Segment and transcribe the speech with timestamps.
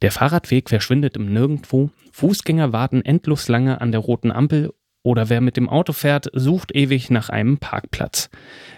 [0.00, 5.40] Der Fahrradweg verschwindet im Nirgendwo, Fußgänger warten endlos lange an der roten Ampel oder wer
[5.40, 8.30] mit dem Auto fährt, sucht ewig nach einem Parkplatz.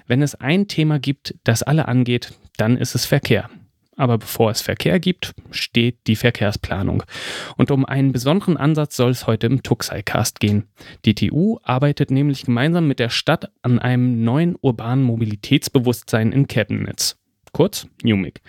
[0.06, 3.50] Wenn es ein Thema gibt, das alle angeht, dann ist es Verkehr.
[3.96, 7.02] Aber bevor es Verkehr gibt, steht die Verkehrsplanung.
[7.58, 10.68] Und um einen besonderen Ansatz soll es heute im Tuxai-Cast gehen.
[11.04, 17.18] Die TU arbeitet nämlich gemeinsam mit der Stadt an einem neuen urbanen Mobilitätsbewusstsein in Chemnitz.
[17.52, 18.40] Kurz NUMIC.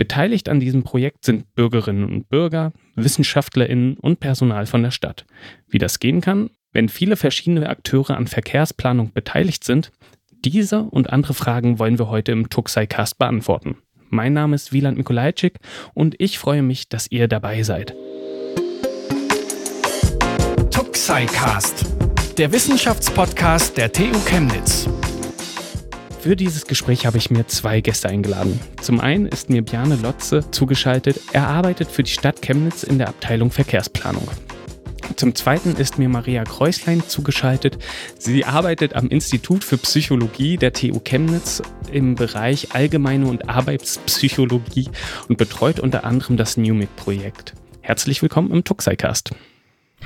[0.00, 5.26] Beteiligt an diesem Projekt sind Bürgerinnen und Bürger, WissenschaftlerInnen und Personal von der Stadt.
[5.68, 9.92] Wie das gehen kann, wenn viele verschiedene Akteure an Verkehrsplanung beteiligt sind,
[10.42, 13.76] diese und andere Fragen wollen wir heute im Tuxai-Cast beantworten.
[14.08, 15.58] Mein Name ist Wieland Mikulajczyk
[15.92, 17.94] und ich freue mich, dass ihr dabei seid.
[20.70, 21.84] Tuxai-Cast,
[22.38, 24.88] der Wissenschaftspodcast der TU Chemnitz.
[26.20, 28.60] Für dieses Gespräch habe ich mir zwei Gäste eingeladen.
[28.82, 31.18] Zum einen ist mir Bjarne Lotze zugeschaltet.
[31.32, 34.28] Er arbeitet für die Stadt Chemnitz in der Abteilung Verkehrsplanung.
[35.16, 37.78] Zum Zweiten ist mir Maria Kreuslein zugeschaltet.
[38.18, 44.90] Sie arbeitet am Institut für Psychologie der TU Chemnitz im Bereich Allgemeine und Arbeitspsychologie
[45.28, 47.54] und betreut unter anderem das NUMIC-Projekt.
[47.80, 49.30] Herzlich willkommen im Tuxicast.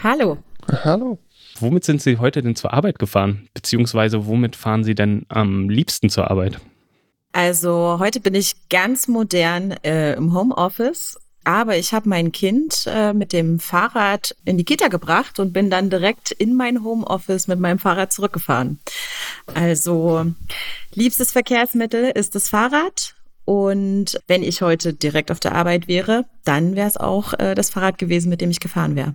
[0.00, 0.38] Hallo.
[0.84, 1.18] Hallo.
[1.60, 3.48] Womit sind Sie heute denn zur Arbeit gefahren?
[3.54, 6.60] Beziehungsweise womit fahren Sie denn am liebsten zur Arbeit?
[7.32, 13.12] Also heute bin ich ganz modern äh, im Homeoffice aber ich habe mein Kind äh,
[13.12, 17.60] mit dem Fahrrad in die Kita gebracht und bin dann direkt in mein Homeoffice mit
[17.60, 18.80] meinem Fahrrad zurückgefahren.
[19.52, 20.26] Also
[20.94, 23.14] liebstes Verkehrsmittel ist das Fahrrad.
[23.44, 27.68] Und wenn ich heute direkt auf der Arbeit wäre, dann wäre es auch äh, das
[27.68, 29.14] Fahrrad gewesen, mit dem ich gefahren wäre.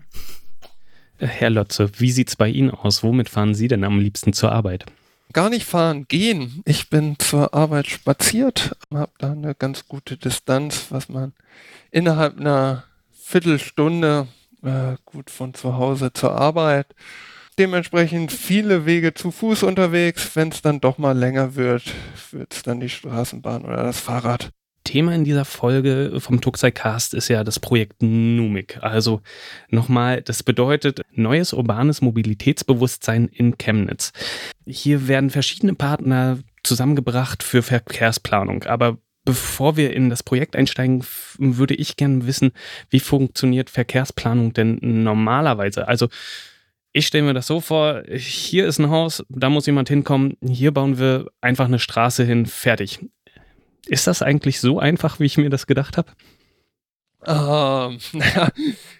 [1.19, 3.03] Herr Lotze, wie sieht's bei Ihnen aus?
[3.03, 4.85] Womit fahren Sie denn am liebsten zur Arbeit?
[5.33, 6.61] gar nicht fahren, gehen.
[6.65, 11.33] Ich bin zur Arbeit spaziert, habe da eine ganz gute Distanz, was man
[11.91, 14.27] innerhalb einer Viertelstunde
[14.63, 16.87] äh, gut von zu Hause zur Arbeit.
[17.57, 20.35] Dementsprechend viele Wege zu Fuß unterwegs.
[20.35, 21.83] Wenn es dann doch mal länger wird,
[22.31, 24.51] wird es dann die Straßenbahn oder das Fahrrad.
[24.83, 28.79] Thema in dieser Folge vom Tuxai Cast ist ja das Projekt NUMIC.
[28.81, 29.21] Also
[29.69, 34.11] nochmal, das bedeutet neues urbanes Mobilitätsbewusstsein in Chemnitz.
[34.65, 38.63] Hier werden verschiedene Partner zusammengebracht für Verkehrsplanung.
[38.63, 41.05] Aber bevor wir in das Projekt einsteigen,
[41.37, 42.51] würde ich gerne wissen,
[42.89, 45.87] wie funktioniert Verkehrsplanung denn normalerweise?
[45.87, 46.09] Also
[46.91, 50.71] ich stelle mir das so vor, hier ist ein Haus, da muss jemand hinkommen, hier
[50.71, 52.99] bauen wir einfach eine Straße hin, fertig.
[53.85, 56.11] Ist das eigentlich so einfach, wie ich mir das gedacht habe?
[57.25, 58.49] Ähm, naja,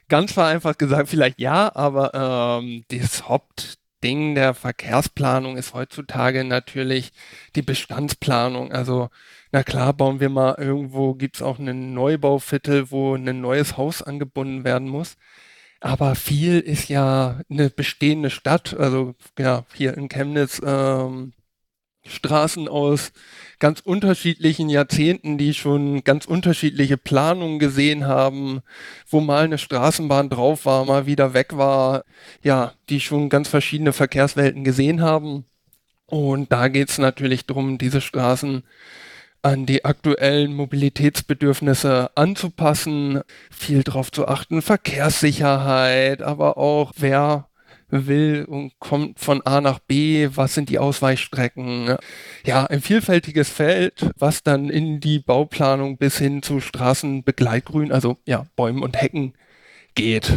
[0.08, 7.12] ganz vereinfacht gesagt, vielleicht ja, aber ähm, das Hauptding der Verkehrsplanung ist heutzutage natürlich
[7.56, 8.72] die Bestandsplanung.
[8.72, 9.10] Also,
[9.52, 14.02] na klar, bauen wir mal irgendwo, gibt es auch einen Neubauviertel, wo ein neues Haus
[14.02, 15.16] angebunden werden muss.
[15.82, 18.76] Aber viel ist ja eine bestehende Stadt.
[18.78, 21.34] Also ja, hier in Chemnitz ähm,
[22.10, 23.12] Straßen aus
[23.60, 28.62] ganz unterschiedlichen Jahrzehnten, die schon ganz unterschiedliche Planungen gesehen haben,
[29.08, 32.04] wo mal eine Straßenbahn drauf war, mal wieder weg war,
[32.42, 35.46] ja, die schon ganz verschiedene Verkehrswelten gesehen haben.
[36.06, 38.64] Und da geht es natürlich darum, diese Straßen
[39.42, 47.49] an die aktuellen Mobilitätsbedürfnisse anzupassen, viel darauf zu achten, Verkehrssicherheit, aber auch wer
[47.90, 51.96] will und kommt von A nach B, was sind die Ausweichstrecken.
[52.46, 58.46] Ja, ein vielfältiges Feld, was dann in die Bauplanung bis hin zu Straßenbegleitgrün, also ja,
[58.56, 59.34] Bäumen und Hecken
[59.96, 60.32] geht.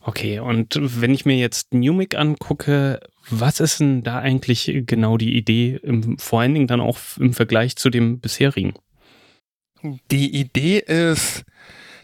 [0.00, 3.00] Okay, und wenn ich mir jetzt Numic angucke,
[3.30, 7.32] was ist denn da eigentlich genau die Idee, im, vor allen Dingen dann auch im
[7.32, 8.74] Vergleich zu dem bisherigen?
[10.10, 11.44] Die Idee ist,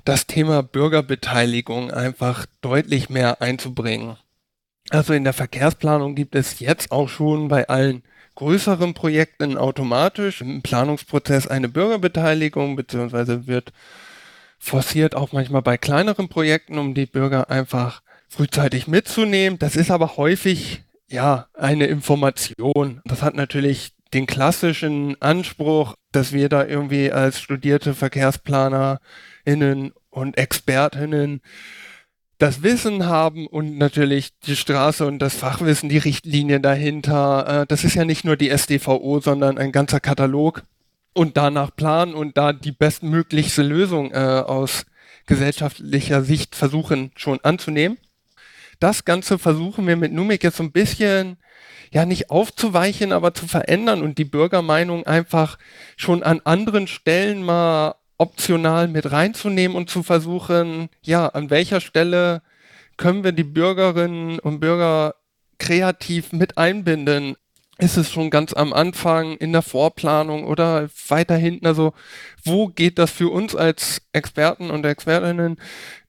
[0.05, 4.16] das Thema Bürgerbeteiligung einfach deutlich mehr einzubringen.
[4.91, 8.03] Also in der Verkehrsplanung gibt es jetzt auch schon bei allen
[8.34, 13.72] größeren Projekten automatisch im Planungsprozess eine Bürgerbeteiligung, beziehungsweise wird
[14.59, 19.59] forciert auch manchmal bei kleineren Projekten, um die Bürger einfach frühzeitig mitzunehmen.
[19.59, 23.01] Das ist aber häufig ja eine Information.
[23.04, 31.41] Das hat natürlich den klassischen Anspruch, dass wir da irgendwie als studierte VerkehrsplanerInnen und ExpertInnen
[32.41, 37.62] das Wissen haben und natürlich die Straße und das Fachwissen, die Richtlinien dahinter.
[37.62, 40.62] Äh, das ist ja nicht nur die SDVO, sondern ein ganzer Katalog
[41.12, 44.86] und danach planen und da die bestmöglichste Lösung äh, aus
[45.27, 47.98] gesellschaftlicher Sicht versuchen schon anzunehmen.
[48.78, 51.36] Das Ganze versuchen wir mit Numik jetzt so ein bisschen
[51.92, 55.59] ja nicht aufzuweichen, aber zu verändern und die Bürgermeinung einfach
[55.97, 62.43] schon an anderen Stellen mal optional mit reinzunehmen und zu versuchen, ja, an welcher Stelle
[62.99, 65.15] können wir die Bürgerinnen und Bürger
[65.59, 67.37] kreativ mit einbinden?
[67.78, 71.67] Ist es schon ganz am Anfang in der Vorplanung oder weiter hinten?
[71.67, 71.95] Also
[72.45, 75.57] wo geht das für uns als Experten und Expertinnen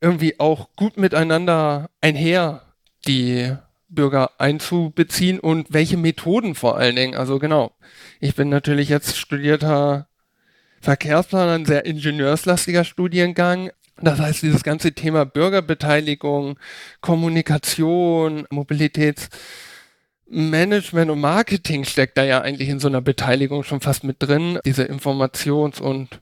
[0.02, 2.64] irgendwie auch gut miteinander einher,
[3.08, 3.54] die
[3.88, 7.16] Bürger einzubeziehen und welche Methoden vor allen Dingen?
[7.16, 7.72] Also genau,
[8.20, 10.08] ich bin natürlich jetzt studierter
[10.82, 13.72] Verkehrsplaner, ein sehr ingenieurslastiger Studiengang.
[14.02, 16.58] Das heißt, dieses ganze Thema Bürgerbeteiligung,
[17.02, 24.16] Kommunikation, Mobilitätsmanagement und Marketing steckt da ja eigentlich in so einer Beteiligung schon fast mit
[24.20, 24.58] drin.
[24.66, 26.20] Diese Informations- und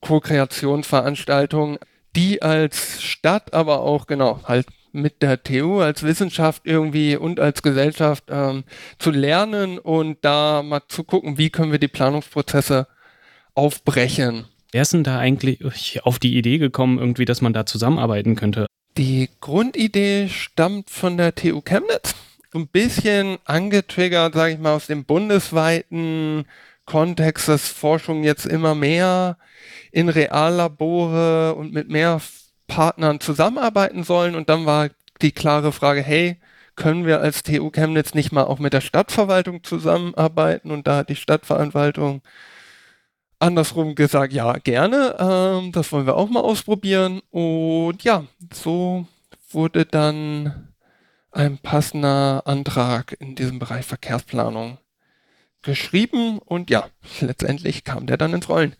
[0.00, 1.78] Co-Kreationsveranstaltung,
[2.16, 7.62] die als Stadt, aber auch genau halt mit der TU als Wissenschaft irgendwie und als
[7.62, 8.64] Gesellschaft ähm,
[8.98, 12.88] zu lernen und da mal zu gucken, wie können wir die Planungsprozesse
[13.54, 14.46] aufbrechen.
[14.72, 18.66] Wer ist denn da eigentlich auf die Idee gekommen, irgendwie, dass man da zusammenarbeiten könnte?
[18.96, 22.14] Die Grundidee stammt von der TU Chemnitz.
[22.54, 26.44] Ein bisschen angetriggert, sage ich mal, aus dem bundesweiten
[26.84, 29.38] Kontext, dass Forschung jetzt immer mehr
[29.90, 32.20] in Reallabore und mit mehr
[32.66, 34.34] Partnern zusammenarbeiten sollen.
[34.34, 34.90] Und dann war
[35.22, 36.38] die klare Frage, hey,
[36.76, 40.70] können wir als TU Chemnitz nicht mal auch mit der Stadtverwaltung zusammenarbeiten?
[40.70, 42.22] Und da hat die Stadtverwaltung
[43.42, 45.16] andersrum gesagt, ja, gerne.
[45.18, 47.20] Ähm, das wollen wir auch mal ausprobieren.
[47.30, 49.06] Und ja, so
[49.50, 50.68] wurde dann
[51.30, 54.78] ein passender Antrag in diesem Bereich Verkehrsplanung
[55.62, 56.88] geschrieben und ja,
[57.20, 58.74] letztendlich kam der dann ins Rollen.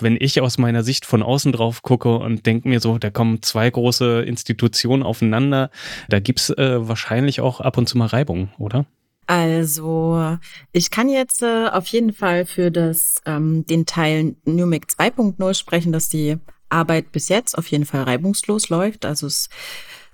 [0.00, 3.42] Wenn ich aus meiner Sicht von außen drauf gucke und denke mir so, da kommen
[3.42, 5.70] zwei große Institutionen aufeinander,
[6.08, 8.86] da gibt's äh, wahrscheinlich auch ab und zu mal Reibung, oder?
[9.28, 10.38] Also,
[10.72, 15.92] ich kann jetzt äh, auf jeden Fall für das, ähm, den Teil NUMIC 2.0 sprechen,
[15.92, 16.38] dass die
[16.70, 19.04] Arbeit bis jetzt auf jeden Fall reibungslos läuft.
[19.04, 19.50] Also es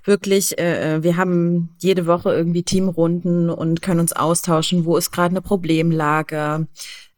[0.03, 5.11] wirklich, äh, äh, wir haben jede Woche irgendwie Teamrunden und können uns austauschen, wo ist
[5.11, 6.67] gerade eine Problemlage,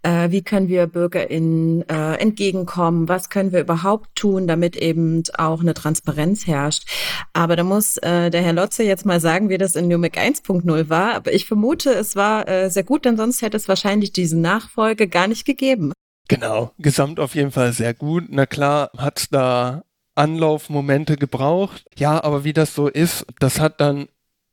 [0.04, 5.62] äh, wie können wir BürgerInnen äh, entgegenkommen, was können wir überhaupt tun, damit eben auch
[5.62, 6.88] eine Transparenz herrscht.
[7.34, 10.90] Aber da muss äh, der Herr Lotze jetzt mal sagen, wie das in Numic 1.0
[10.90, 11.16] war.
[11.16, 15.08] Aber ich vermute, es war äh, sehr gut, denn sonst hätte es wahrscheinlich diese Nachfolge
[15.08, 15.94] gar nicht gegeben.
[16.28, 18.26] Genau, gesamt auf jeden Fall sehr gut.
[18.30, 19.84] Na klar, hat's da
[20.16, 21.86] Anlaufmomente gebraucht.
[21.96, 24.08] Ja, aber wie das so ist, das hat dann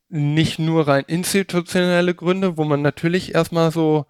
[0.09, 4.05] nicht nur rein institutionelle Gründe, wo man natürlich erstmal so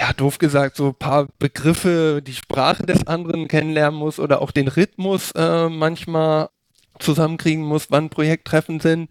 [0.00, 4.50] ja, doof gesagt, so ein paar Begriffe, die Sprache des anderen kennenlernen muss oder auch
[4.50, 6.48] den Rhythmus äh, manchmal
[6.98, 9.10] zusammenkriegen muss, wann Projekttreffen sind.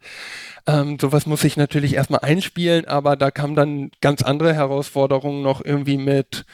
[0.66, 5.64] Ähm, sowas muss ich natürlich erstmal einspielen, aber da kamen dann ganz andere Herausforderungen noch
[5.64, 6.46] irgendwie mit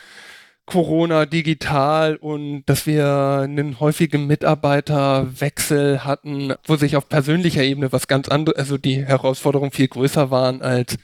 [0.65, 8.07] Corona digital und dass wir einen häufigen Mitarbeiterwechsel hatten, wo sich auf persönlicher Ebene was
[8.07, 10.97] ganz anderes, also die Herausforderungen viel größer waren als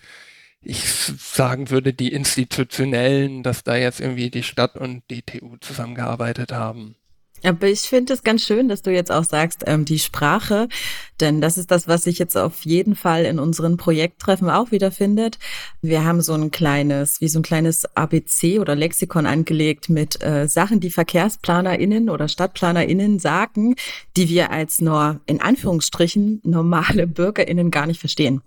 [0.61, 6.51] ich sagen würde, die institutionellen, dass da jetzt irgendwie die Stadt und die TU zusammengearbeitet
[6.51, 6.95] haben.
[7.43, 10.67] Aber ich finde es ganz schön, dass du jetzt auch sagst, ähm, die Sprache,
[11.21, 15.37] denn das ist das, was sich jetzt auf jeden Fall in unseren Projekttreffen auch wiederfindet.
[15.81, 20.47] Wir haben so ein kleines, wie so ein kleines ABC oder Lexikon angelegt mit äh,
[20.47, 23.75] Sachen, die VerkehrsplanerInnen oder StadtplanerInnen sagen,
[24.17, 28.41] die wir als nur in Anführungsstrichen normale BürgerInnen gar nicht verstehen.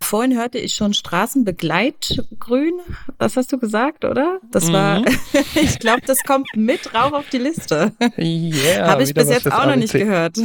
[0.00, 2.74] Vorhin hörte ich schon Straßenbegleitgrün.
[3.18, 4.40] Was hast du gesagt, oder?
[4.50, 5.06] Das war, mhm.
[5.54, 7.92] ich glaube, das kommt mit rauf auf die Liste.
[8.34, 10.38] Yeah, Habe ich bis jetzt auch noch nicht gehört.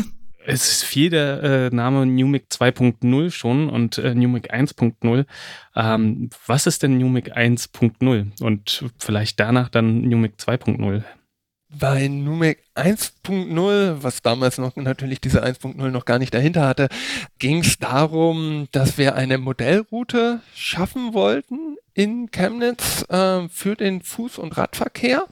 [0.45, 5.25] Es ist viel der äh, Name Numic 2.0 schon und äh, Numic 1.0.
[5.75, 11.03] Ähm, was ist denn Numic 1.0 und vielleicht danach dann Numic 2.0?
[11.71, 16.89] Bei Numic 1.0, was damals noch natürlich diese 1.0 noch gar nicht dahinter hatte,
[17.37, 24.39] ging es darum, dass wir eine Modellroute schaffen wollten in Chemnitz äh, für den Fuß-
[24.39, 25.27] und Radverkehr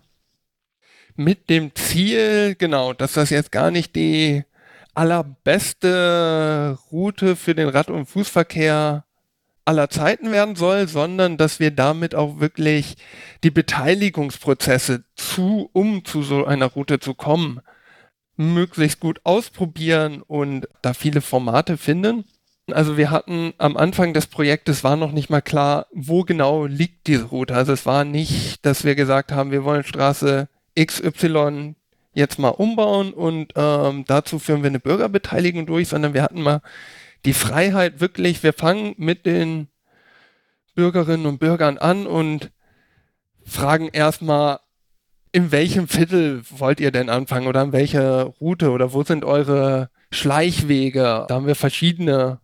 [1.18, 4.44] mit dem Ziel, genau, dass das jetzt gar nicht die
[4.94, 9.04] allerbeste Route für den Rad- und Fußverkehr
[9.66, 12.96] aller Zeiten werden soll, sondern dass wir damit auch wirklich
[13.44, 17.60] die Beteiligungsprozesse zu, um zu so einer Route zu kommen,
[18.38, 22.24] möglichst gut ausprobieren und da viele Formate finden.
[22.72, 27.08] Also wir hatten am Anfang des Projektes war noch nicht mal klar, wo genau liegt
[27.08, 27.54] diese Route.
[27.54, 31.76] Also es war nicht, dass wir gesagt haben, wir wollen Straße XY
[32.14, 36.62] jetzt mal umbauen und ähm, dazu führen wir eine Bürgerbeteiligung durch, sondern wir hatten mal
[37.26, 39.68] die Freiheit wirklich, wir fangen mit den
[40.76, 42.52] Bürgerinnen und Bürgern an und
[43.46, 44.60] fragen erstmal
[45.32, 49.90] in welchem Viertel wollt ihr denn anfangen oder an welcher Route oder wo sind eure
[50.12, 51.26] Schleichwege?
[51.28, 52.40] Da haben wir verschiedene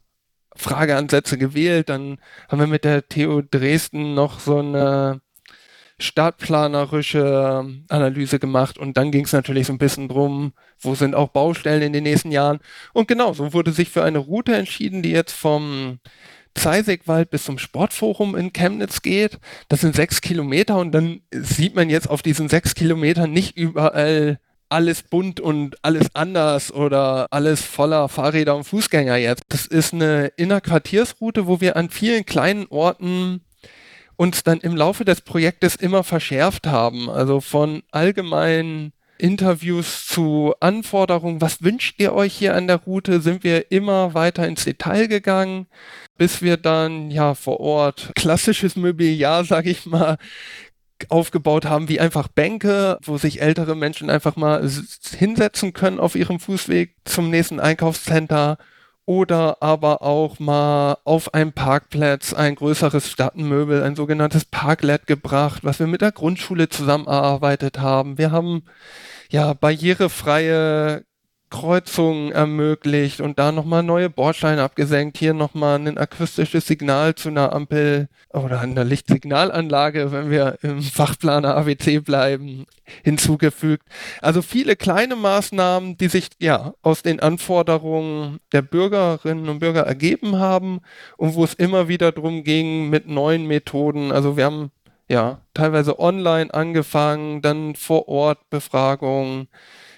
[0.56, 1.90] Frageansätze gewählt.
[1.90, 5.22] Dann haben wir mit der TU Dresden noch so eine
[6.00, 11.30] stadtplanerische Analyse gemacht und dann ging es natürlich so ein bisschen drum, wo sind auch
[11.30, 12.60] Baustellen in den nächsten Jahren.
[12.94, 16.00] Und genau, so wurde sich für eine Route entschieden, die jetzt vom
[16.56, 19.40] Zeisigwald bis zum Sportforum in Chemnitz geht.
[19.70, 24.40] Das sind sechs Kilometer und dann sieht man jetzt auf diesen sechs Kilometern nicht überall
[24.70, 29.44] alles bunt und alles anders oder alles voller Fahrräder und Fußgänger jetzt.
[29.50, 33.42] Das ist eine Innerquartiersroute, wo wir an vielen kleinen Orten
[34.16, 37.10] uns dann im Laufe des Projektes immer verschärft haben.
[37.10, 43.44] Also von allgemeinen Interviews zu Anforderungen, was wünscht ihr euch hier an der Route, sind
[43.44, 45.68] wir immer weiter ins Detail gegangen,
[46.18, 50.18] bis wir dann ja vor Ort klassisches Mobiliar, sag ich mal,
[51.10, 54.68] aufgebaut haben, wie einfach Bänke, wo sich ältere Menschen einfach mal
[55.18, 58.58] hinsetzen können auf ihrem Fußweg zum nächsten Einkaufscenter
[59.06, 65.80] oder aber auch mal auf einem Parkplatz ein größeres Stadtmöbel, ein sogenanntes Parklet gebracht, was
[65.80, 68.18] wir mit der Grundschule zusammenarbeitet haben.
[68.18, 68.64] Wir haben
[69.30, 71.06] ja barrierefreie
[71.54, 77.54] Kreuzungen ermöglicht und da nochmal neue Bordsteine abgesenkt, hier nochmal ein akustisches Signal zu einer
[77.54, 82.66] Ampel oder einer Lichtsignalanlage, wenn wir im Fachplaner ABC bleiben,
[83.04, 83.88] hinzugefügt.
[84.20, 90.40] Also viele kleine Maßnahmen, die sich ja aus den Anforderungen der Bürgerinnen und Bürger ergeben
[90.40, 90.80] haben
[91.18, 94.12] und wo es immer wieder darum ging mit neuen Methoden.
[94.12, 94.72] Also wir haben
[95.08, 99.50] ja teilweise online angefangen, dann vor Ort Befragungen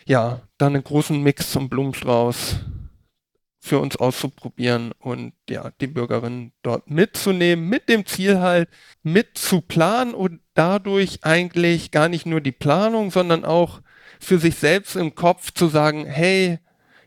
[0.07, 2.57] ja, dann einen großen Mix zum Blumenstrauß
[3.59, 8.69] für uns auszuprobieren und ja, die Bürgerinnen dort mitzunehmen, mit dem Ziel halt
[9.01, 13.81] mit zu planen und dadurch eigentlich gar nicht nur die Planung, sondern auch
[14.19, 16.59] für sich selbst im Kopf zu sagen, hey,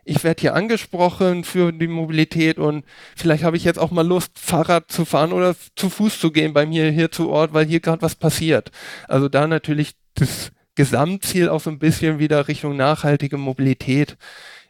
[0.05, 4.39] ich werde hier angesprochen für die Mobilität und vielleicht habe ich jetzt auch mal Lust,
[4.39, 7.81] Fahrrad zu fahren oder zu Fuß zu gehen bei mir hier zu Ort, weil hier
[7.81, 8.73] gerade was passiert.
[9.07, 14.17] Also da natürlich das Gesamtziel auch so ein bisschen wieder Richtung nachhaltige Mobilität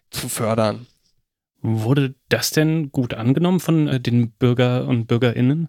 [0.09, 0.87] zu fördern.
[1.61, 5.69] Wurde das denn gut angenommen von äh, den Bürger und Bürgerinnen?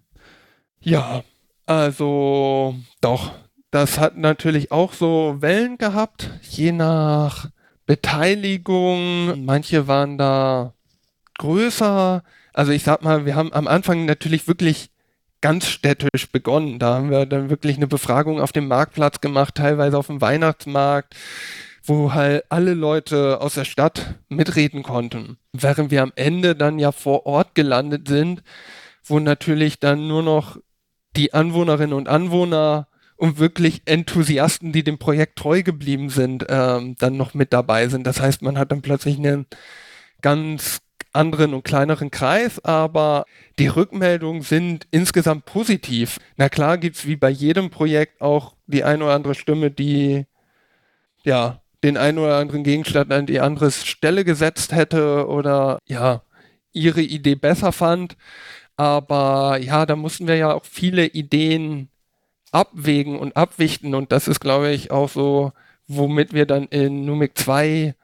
[0.80, 1.24] Ja,
[1.66, 3.32] also doch.
[3.70, 7.50] Das hat natürlich auch so Wellen gehabt, je nach
[7.84, 9.44] Beteiligung.
[9.44, 10.72] Manche waren da
[11.36, 12.24] größer.
[12.54, 14.90] Also ich sag mal, wir haben am Anfang natürlich wirklich
[15.40, 16.78] ganz städtisch begonnen.
[16.78, 21.14] Da haben wir dann wirklich eine Befragung auf dem Marktplatz gemacht, teilweise auf dem Weihnachtsmarkt,
[21.84, 25.38] wo halt alle Leute aus der Stadt mitreden konnten.
[25.52, 28.42] Während wir am Ende dann ja vor Ort gelandet sind,
[29.04, 30.58] wo natürlich dann nur noch
[31.16, 37.16] die Anwohnerinnen und Anwohner und wirklich Enthusiasten, die dem Projekt treu geblieben sind, ähm, dann
[37.16, 38.06] noch mit dabei sind.
[38.06, 39.46] Das heißt, man hat dann plötzlich einen
[40.22, 40.80] ganz
[41.12, 43.24] anderen und kleineren Kreis, aber
[43.58, 46.18] die Rückmeldungen sind insgesamt positiv.
[46.36, 50.26] Na klar gibt es wie bei jedem Projekt auch die eine oder andere Stimme, die
[51.24, 56.22] ja den einen oder anderen Gegenstand an die andere Stelle gesetzt hätte oder ja
[56.72, 58.16] ihre Idee besser fand.
[58.76, 61.88] Aber ja, da mussten wir ja auch viele Ideen
[62.52, 65.52] abwägen und abwichten und das ist, glaube ich, auch so,
[65.86, 67.94] womit wir dann in Numik 2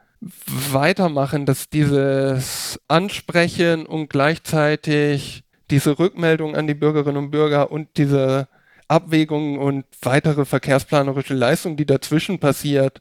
[0.72, 8.48] weitermachen, dass dieses Ansprechen und gleichzeitig diese Rückmeldung an die Bürgerinnen und Bürger und diese
[8.88, 13.00] Abwägungen und weitere verkehrsplanerische Leistung, die dazwischen passiert,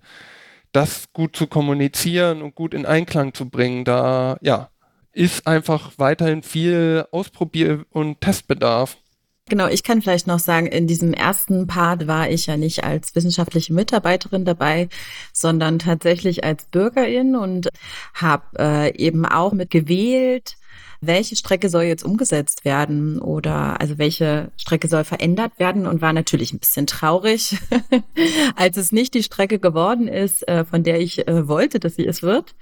[0.72, 4.70] das gut zu kommunizieren und gut in Einklang zu bringen, da ja,
[5.14, 8.98] ist einfach weiterhin viel Ausprobier- und Testbedarf.
[9.48, 13.14] Genau, ich kann vielleicht noch sagen, in diesem ersten Part war ich ja nicht als
[13.14, 14.90] wissenschaftliche Mitarbeiterin dabei,
[15.34, 17.70] sondern tatsächlich als Bürgerin und
[18.16, 20.56] habe äh, eben auch mitgewählt,
[21.00, 26.14] welche Strecke soll jetzt umgesetzt werden oder also welche Strecke soll verändert werden und war
[26.14, 27.56] natürlich ein bisschen traurig,
[28.56, 32.08] als es nicht die Strecke geworden ist, äh, von der ich äh, wollte, dass sie
[32.08, 32.56] es wird.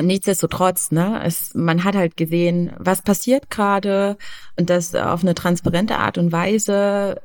[0.00, 4.16] Nichtsdestotrotz, ne, es, man hat halt gesehen, was passiert gerade
[4.58, 7.20] und das auf eine transparente Art und Weise.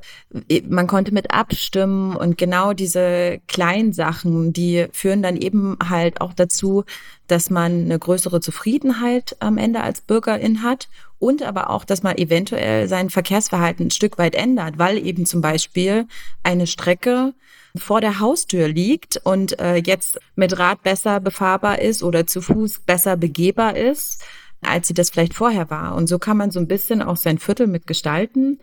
[0.68, 6.34] Man konnte mit abstimmen und genau diese kleinen Sachen, die führen dann eben halt auch
[6.34, 6.84] dazu,
[7.26, 12.18] dass man eine größere Zufriedenheit am Ende als Bürgerin hat und aber auch, dass man
[12.18, 16.06] eventuell sein Verkehrsverhalten ein Stück weit ändert, weil eben zum Beispiel
[16.42, 17.32] eine Strecke
[17.78, 22.80] vor der Haustür liegt und äh, jetzt mit Rad besser befahrbar ist oder zu Fuß
[22.80, 24.24] besser begehbar ist,
[24.60, 25.94] als sie das vielleicht vorher war.
[25.94, 28.60] Und so kann man so ein bisschen auch sein Viertel mitgestalten.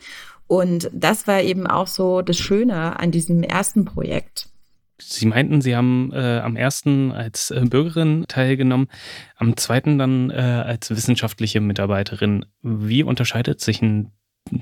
[0.48, 4.50] Und das war eben auch so das Schöne an diesem ersten Projekt.
[4.98, 8.88] Sie meinten, Sie haben äh, am ersten als äh, Bürgerin teilgenommen,
[9.36, 12.46] am zweiten dann äh, als wissenschaftliche Mitarbeiterin.
[12.62, 14.12] Wie unterscheidet sich ein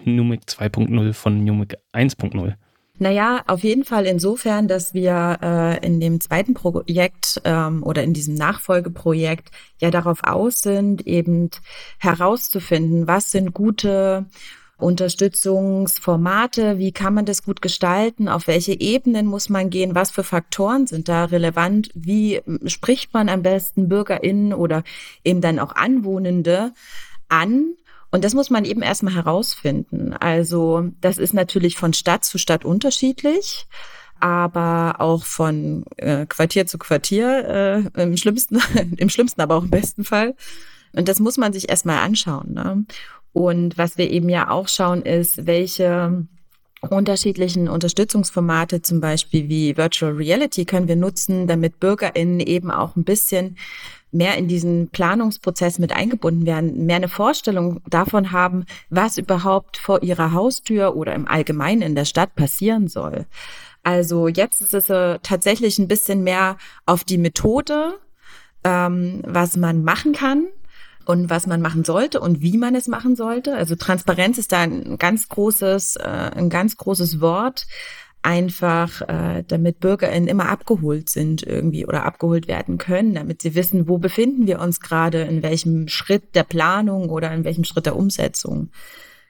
[0.06, 2.56] NUMIC 2.0 von NUMIC 1.0?
[3.00, 8.14] Naja, auf jeden Fall insofern, dass wir äh, in dem zweiten Projekt ähm, oder in
[8.14, 9.50] diesem Nachfolgeprojekt
[9.82, 11.50] ja darauf aus sind, eben
[11.98, 14.28] herauszufinden, was sind gute
[14.78, 20.24] Unterstützungsformate, wie kann man das gut gestalten, auf welche Ebenen muss man gehen, was für
[20.24, 24.84] Faktoren sind da relevant, wie spricht man am besten Bürgerinnen oder
[25.24, 26.74] eben dann auch Anwohnende
[27.28, 27.74] an.
[28.14, 30.14] Und das muss man eben erstmal herausfinden.
[30.14, 33.66] Also das ist natürlich von Stadt zu Stadt unterschiedlich
[34.20, 38.58] aber auch von äh, Quartier zu Quartier, äh, im schlimmsten,
[38.98, 40.36] im schlimmsten, aber auch im besten Fall.
[40.94, 42.54] Und das muss man sich erstmal anschauen.
[42.54, 42.86] Ne?
[43.34, 46.26] Und was wir eben ja auch schauen, ist, welche
[46.90, 53.04] unterschiedlichen Unterstützungsformate, zum Beispiel wie Virtual Reality, können wir nutzen, damit BürgerInnen eben auch ein
[53.04, 53.58] bisschen
[54.14, 60.04] mehr in diesen Planungsprozess mit eingebunden werden, mehr eine Vorstellung davon haben, was überhaupt vor
[60.04, 63.26] ihrer Haustür oder im Allgemeinen in der Stadt passieren soll.
[63.84, 68.00] Also jetzt ist es äh, tatsächlich ein bisschen mehr auf die Methode,
[68.64, 70.48] ähm, was man machen kann,
[71.06, 73.56] und was man machen sollte und wie man es machen sollte.
[73.56, 77.68] Also Transparenz ist da ein ganz großes, äh, ein ganz großes Wort.
[78.24, 83.88] Einfach, äh, damit BürgerInnen immer abgeholt sind irgendwie oder abgeholt werden können, damit sie wissen,
[83.88, 87.96] wo befinden wir uns gerade, in welchem Schritt der Planung oder in welchem Schritt der
[87.96, 88.72] Umsetzung.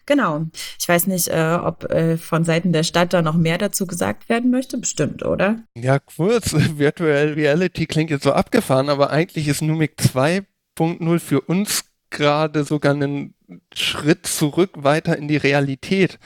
[0.06, 0.46] Genau.
[0.80, 4.30] Ich weiß nicht, äh, ob äh, von Seiten der Stadt da noch mehr dazu gesagt
[4.30, 4.78] werden möchte.
[4.78, 5.64] Bestimmt, oder?
[5.76, 6.54] Ja, kurz.
[6.78, 10.44] Virtual Reality klingt jetzt so abgefahren, aber eigentlich ist Numik 2
[10.78, 13.34] 5.0 für uns gerade sogar einen
[13.75, 16.20] Schritt zurück weiter in die Realität,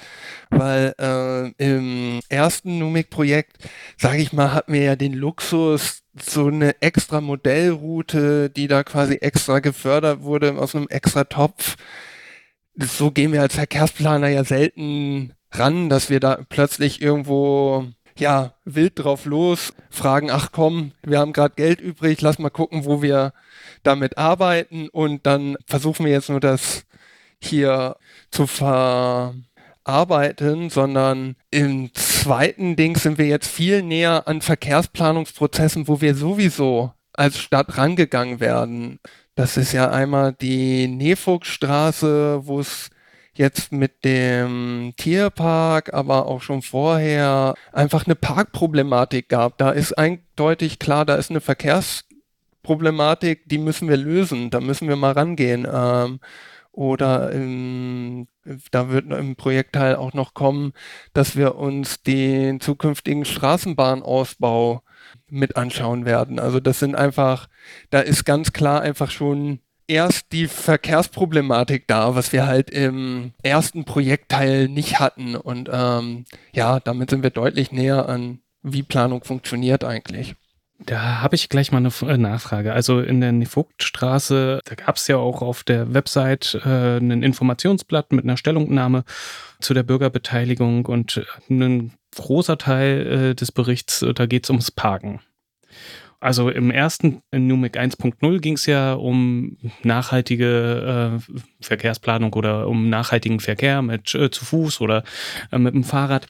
[0.50, 3.58] weil äh, im ersten Numik-Projekt,
[3.98, 9.16] sage ich mal, hatten wir ja den Luxus, so eine extra Modellroute, die da quasi
[9.16, 11.76] extra gefördert wurde aus einem extra Topf.
[12.76, 17.88] So gehen wir als Verkehrsplaner ja selten ran, dass wir da plötzlich irgendwo
[18.20, 22.86] ja wild drauf los fragen, ach komm, wir haben gerade Geld übrig, lass mal gucken,
[22.86, 23.34] wo wir
[23.88, 26.86] damit arbeiten und dann versuchen wir jetzt nur das
[27.42, 27.96] hier
[28.30, 36.16] zu verarbeiten, sondern im zweiten Ding sind wir jetzt viel näher an Verkehrsplanungsprozessen, wo wir
[36.16, 39.00] sowieso als Stadt rangegangen werden.
[39.36, 42.90] Das ist ja einmal die Nefugstraße, wo es
[43.38, 49.58] jetzt mit dem Tierpark, aber auch schon vorher einfach eine Parkproblematik gab.
[49.58, 52.07] Da ist eindeutig klar, da ist eine Verkehrs
[52.68, 55.66] Problematik, die müssen wir lösen, da müssen wir mal rangehen.
[55.72, 56.20] Ähm,
[56.74, 58.28] oder im,
[58.72, 60.74] da wird im Projektteil auch noch kommen,
[61.14, 64.84] dass wir uns den zukünftigen Straßenbahnausbau
[65.30, 66.40] mit anschauen werden.
[66.40, 67.48] Also das sind einfach,
[67.90, 73.86] da ist ganz klar einfach schon erst die Verkehrsproblematik da, was wir halt im ersten
[73.86, 75.38] Projektteil nicht hatten.
[75.38, 80.36] Und ähm, ja, damit sind wir deutlich näher an, wie Planung funktioniert eigentlich.
[80.80, 82.72] Da habe ich gleich mal eine äh, Nachfrage.
[82.74, 88.12] Also in der Vogtstraße, da gab es ja auch auf der Website äh, ein Informationsblatt
[88.12, 89.04] mit einer Stellungnahme
[89.60, 94.72] zu der Bürgerbeteiligung und ein großer Teil äh, des Berichts, äh, da geht es ums
[94.72, 95.20] Parken.
[96.20, 102.90] Also im ersten in NUMIC 1.0 ging es ja um nachhaltige äh, Verkehrsplanung oder um
[102.90, 105.04] nachhaltigen Verkehr mit äh, zu Fuß oder
[105.52, 106.28] äh, mit dem Fahrrad.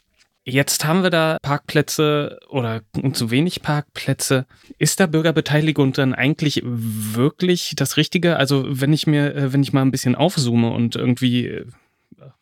[0.49, 2.79] Jetzt haben wir da Parkplätze oder
[3.11, 4.45] zu wenig Parkplätze.
[4.77, 8.37] Ist da Bürgerbeteiligung dann eigentlich wirklich das Richtige?
[8.37, 11.65] Also wenn ich mir, äh, wenn ich mal ein bisschen aufzoome und irgendwie äh,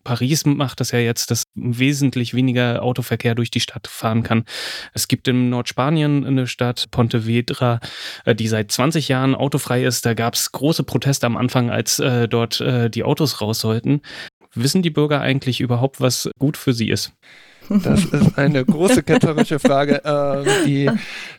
[0.04, 4.46] Paris macht das ja jetzt, dass wesentlich weniger Autoverkehr durch die Stadt fahren kann.
[4.94, 7.80] Es gibt in Nordspanien eine Stadt, Pontevedra,
[8.24, 10.06] äh, die seit 20 Jahren autofrei ist.
[10.06, 14.04] Da gab es große Proteste am Anfang, als äh, dort äh, die Autos raus sollten.
[14.54, 17.12] Wissen die Bürger eigentlich überhaupt, was gut für sie ist?
[17.70, 20.90] Das ist eine große ketzerische Frage, äh, die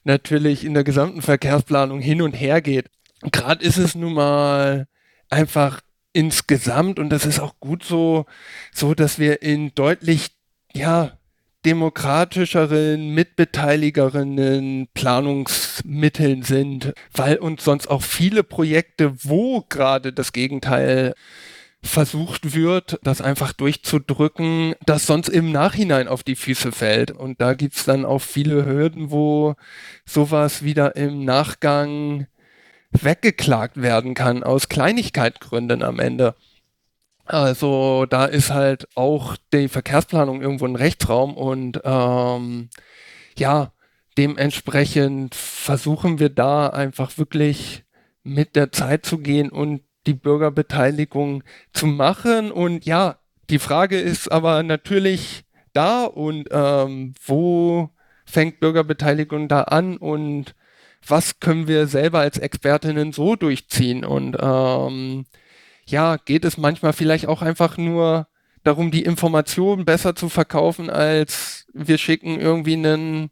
[0.05, 2.87] natürlich in der gesamten Verkehrsplanung hin und her geht.
[3.33, 4.87] Gerade ist es nun mal
[5.31, 5.81] einfach
[6.13, 8.27] insgesamt, und das ist auch gut so,
[8.73, 10.29] so, dass wir in deutlich,
[10.73, 11.13] ja,
[11.67, 21.15] demokratischeren, mitbeteiligeren Planungsmitteln sind, weil uns sonst auch viele Projekte, wo gerade das Gegenteil
[21.83, 27.11] versucht wird, das einfach durchzudrücken, das sonst im Nachhinein auf die Füße fällt.
[27.11, 29.55] Und da gibt's dann auch viele Hürden, wo
[30.05, 32.27] sowas wieder im Nachgang
[32.91, 36.35] weggeklagt werden kann, aus Kleinigkeitsgründen am Ende.
[37.25, 42.69] Also da ist halt auch die Verkehrsplanung irgendwo ein Rechtsraum und ähm,
[43.37, 43.73] ja,
[44.17, 47.85] dementsprechend versuchen wir da einfach wirklich
[48.23, 51.43] mit der Zeit zu gehen und die Bürgerbeteiligung
[51.73, 52.51] zu machen.
[52.51, 53.19] Und ja,
[53.51, 57.91] die Frage ist aber natürlich da und ähm, wo
[58.25, 60.55] fängt Bürgerbeteiligung da an und
[61.07, 64.05] was können wir selber als Expertinnen so durchziehen?
[64.05, 65.27] Und ähm,
[65.87, 68.27] ja, geht es manchmal vielleicht auch einfach nur
[68.65, 73.31] darum, die Informationen besser zu verkaufen, als wir schicken irgendwie einen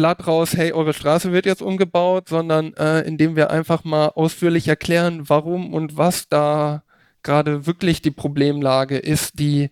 [0.00, 4.66] Blatt raus, hey, eure Straße wird jetzt umgebaut, sondern äh, indem wir einfach mal ausführlich
[4.66, 6.84] erklären, warum und was da
[7.22, 9.68] gerade wirklich die Problemlage ist, die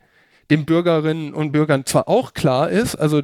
[0.51, 3.23] den Bürgerinnen und Bürgern zwar auch klar ist, also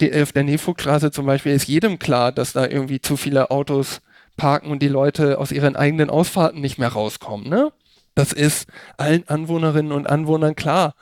[0.00, 4.00] die, auf der Nefugstraße zum Beispiel ist jedem klar, dass da irgendwie zu viele Autos
[4.38, 7.50] parken und die Leute aus ihren eigenen Ausfahrten nicht mehr rauskommen.
[7.50, 7.70] Ne?
[8.14, 10.94] Das ist allen Anwohnerinnen und Anwohnern klar.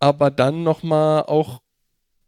[0.00, 1.61] Aber dann nochmal auch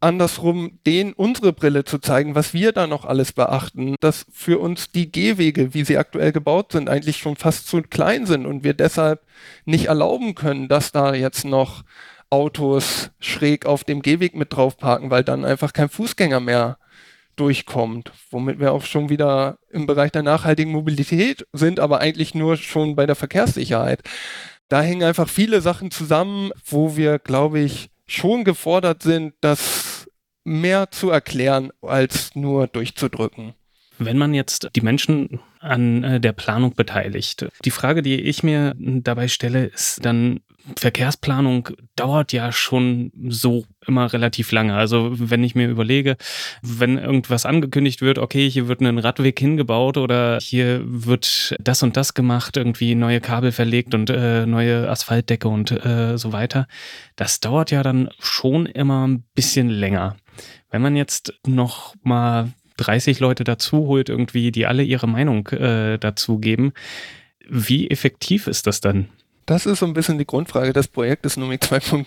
[0.04, 4.92] andersrum denen unsere Brille zu zeigen, was wir da noch alles beachten, dass für uns
[4.92, 8.74] die Gehwege, wie sie aktuell gebaut sind, eigentlich schon fast zu klein sind und wir
[8.74, 9.22] deshalb
[9.64, 11.84] nicht erlauben können, dass da jetzt noch
[12.30, 16.78] Autos schräg auf dem Gehweg mit drauf parken, weil dann einfach kein Fußgänger mehr
[17.36, 22.56] durchkommt, womit wir auch schon wieder im Bereich der nachhaltigen Mobilität sind, aber eigentlich nur
[22.56, 24.02] schon bei der Verkehrssicherheit.
[24.68, 29.93] Da hängen einfach viele Sachen zusammen, wo wir, glaube ich, schon gefordert sind, das
[30.44, 33.54] mehr zu erklären, als nur durchzudrücken.
[33.98, 38.74] Wenn man jetzt die Menschen an äh, der Planung beteiligt, die Frage, die ich mir
[38.76, 40.40] dabei stelle, ist dann,
[40.78, 44.74] Verkehrsplanung dauert ja schon so immer relativ lange.
[44.74, 46.16] Also wenn ich mir überlege,
[46.62, 51.96] wenn irgendwas angekündigt wird, okay, hier wird ein Radweg hingebaut oder hier wird das und
[51.96, 56.66] das gemacht, irgendwie neue Kabel verlegt und äh, neue Asphaltdecke und äh, so weiter,
[57.14, 60.16] das dauert ja dann schon immer ein bisschen länger.
[60.70, 65.98] Wenn man jetzt noch mal 30 Leute dazu holt, irgendwie, die alle ihre Meinung äh,
[65.98, 66.72] dazu geben,
[67.48, 69.08] wie effektiv ist das dann?
[69.46, 72.06] Das ist so ein bisschen die Grundfrage des Projektes Numik 2.0.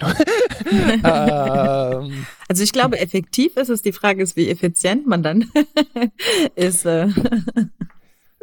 [2.04, 2.26] ähm.
[2.48, 3.84] Also ich glaube, effektiv ist es.
[3.84, 5.52] Die Frage ist, wie effizient man dann
[6.56, 6.86] ist.
[6.86, 7.10] Äh.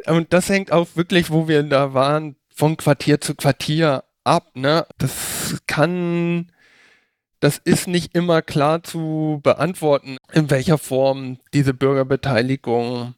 [0.07, 4.47] Und das hängt auch wirklich, wo wir da waren, von Quartier zu Quartier ab.
[4.55, 4.85] Ne?
[4.97, 6.51] Das kann,
[7.45, 13.13] das ist nicht immer klar zu beantworten, in welcher Form diese Bürgerbeteiligung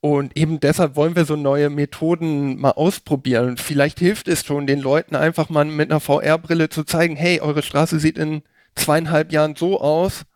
[0.00, 3.56] und eben deshalb wollen wir so neue Methoden mal ausprobieren.
[3.56, 7.62] Vielleicht hilft es schon, den Leuten einfach mal mit einer VR-Brille zu zeigen, hey, eure
[7.62, 8.42] Straße sieht in
[8.74, 10.26] zweieinhalb Jahren so aus,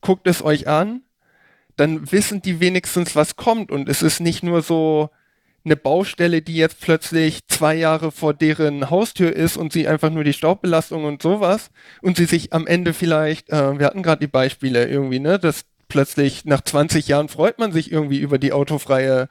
[0.00, 1.02] guckt es euch an,
[1.76, 3.70] dann wissen die wenigstens, was kommt.
[3.70, 5.10] Und es ist nicht nur so
[5.64, 10.24] eine Baustelle, die jetzt plötzlich zwei Jahre vor deren Haustür ist und sie einfach nur
[10.24, 11.70] die Staubbelastung und sowas
[12.00, 15.64] und sie sich am Ende vielleicht, äh, wir hatten gerade die Beispiele irgendwie, ne, dass
[15.88, 19.28] plötzlich nach 20 Jahren freut man sich irgendwie über die autofreie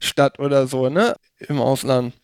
[0.00, 2.14] Stadt oder so, ne, im Ausland.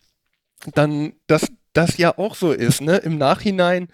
[0.73, 3.87] Dann, dass das ja auch so ist, ne, im Nachhinein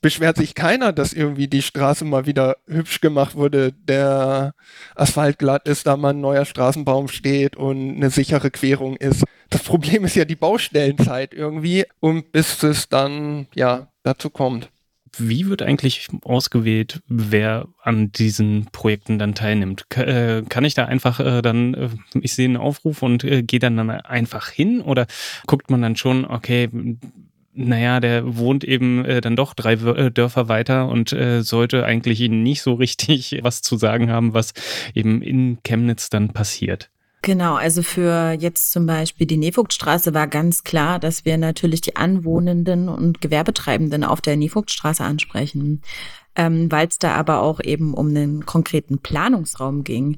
[0.00, 4.54] beschwert sich keiner, dass irgendwie die Straße mal wieder hübsch gemacht wurde, der
[4.94, 9.24] Asphalt glatt ist, da mal ein neuer Straßenbaum steht und eine sichere Querung ist.
[9.50, 14.70] Das Problem ist ja die Baustellenzeit irgendwie und bis es dann, ja, dazu kommt.
[15.18, 19.86] Wie wird eigentlich ausgewählt, wer an diesen Projekten dann teilnimmt?
[19.96, 21.88] Äh, kann ich da einfach äh, dann, äh,
[22.20, 25.06] ich sehe einen Aufruf und gehe dann, dann einfach hin oder
[25.46, 26.68] guckt man dann schon, okay,
[27.52, 32.42] naja, der wohnt eben äh, dann doch drei Dörfer weiter und äh, sollte eigentlich ihnen
[32.42, 34.52] nicht so richtig was zu sagen haben, was
[34.94, 36.90] eben in Chemnitz dann passiert.
[37.22, 41.96] Genau, also für jetzt zum Beispiel die Nefugtstraße war ganz klar, dass wir natürlich die
[41.96, 45.82] Anwohnenden und Gewerbetreibenden auf der Nefugtstraße ansprechen,
[46.34, 50.16] ähm, weil es da aber auch eben um einen konkreten Planungsraum ging.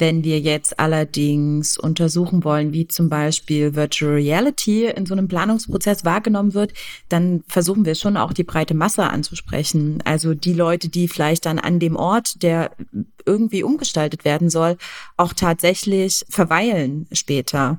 [0.00, 6.06] Wenn wir jetzt allerdings untersuchen wollen, wie zum Beispiel Virtual Reality in so einem Planungsprozess
[6.06, 6.72] wahrgenommen wird,
[7.10, 10.02] dann versuchen wir schon auch die breite Masse anzusprechen.
[10.06, 12.70] Also die Leute, die vielleicht dann an dem Ort, der
[13.26, 14.78] irgendwie umgestaltet werden soll,
[15.18, 17.78] auch tatsächlich verweilen später.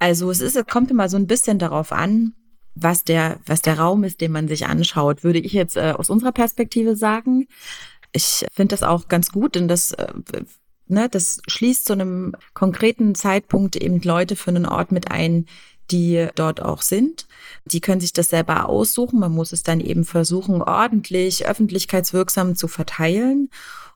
[0.00, 2.34] Also es ist, es kommt immer so ein bisschen darauf an,
[2.74, 6.10] was der, was der Raum ist, den man sich anschaut, würde ich jetzt äh, aus
[6.10, 7.46] unserer Perspektive sagen.
[8.10, 10.12] Ich finde das auch ganz gut, denn das äh,
[10.88, 15.46] Ne, das schließt zu einem konkreten Zeitpunkt eben Leute für einen Ort mit ein,
[15.90, 17.26] die dort auch sind.
[17.64, 19.20] Die können sich das selber aussuchen.
[19.20, 23.50] Man muss es dann eben versuchen, ordentlich, öffentlichkeitswirksam zu verteilen.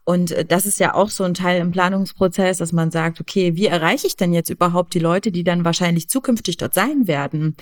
[0.05, 3.57] Und äh, das ist ja auch so ein Teil im Planungsprozess, dass man sagt, okay,
[3.57, 7.57] wie erreiche ich denn jetzt überhaupt die Leute, die dann wahrscheinlich zukünftig dort sein werden?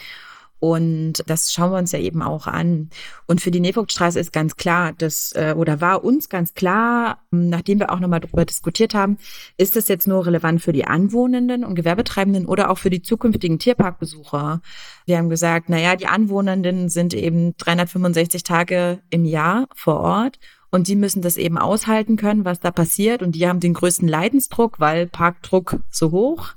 [0.60, 2.88] Und das schauen wir uns ja eben auch an.
[3.26, 7.80] Und für die Nevogtstraße ist ganz klar, dass, äh, oder war uns ganz klar, nachdem
[7.80, 9.18] wir auch nochmal darüber diskutiert haben,
[9.58, 13.58] ist das jetzt nur relevant für die Anwohnenden und Gewerbetreibenden oder auch für die zukünftigen
[13.58, 14.62] Tierparkbesucher?
[15.04, 20.38] Wir haben gesagt, na ja, die Anwohnenden sind eben 365 Tage im Jahr vor Ort
[20.74, 23.22] und die müssen das eben aushalten können, was da passiert.
[23.22, 26.54] Und die haben den größten Leidensdruck, weil Parkdruck so hoch.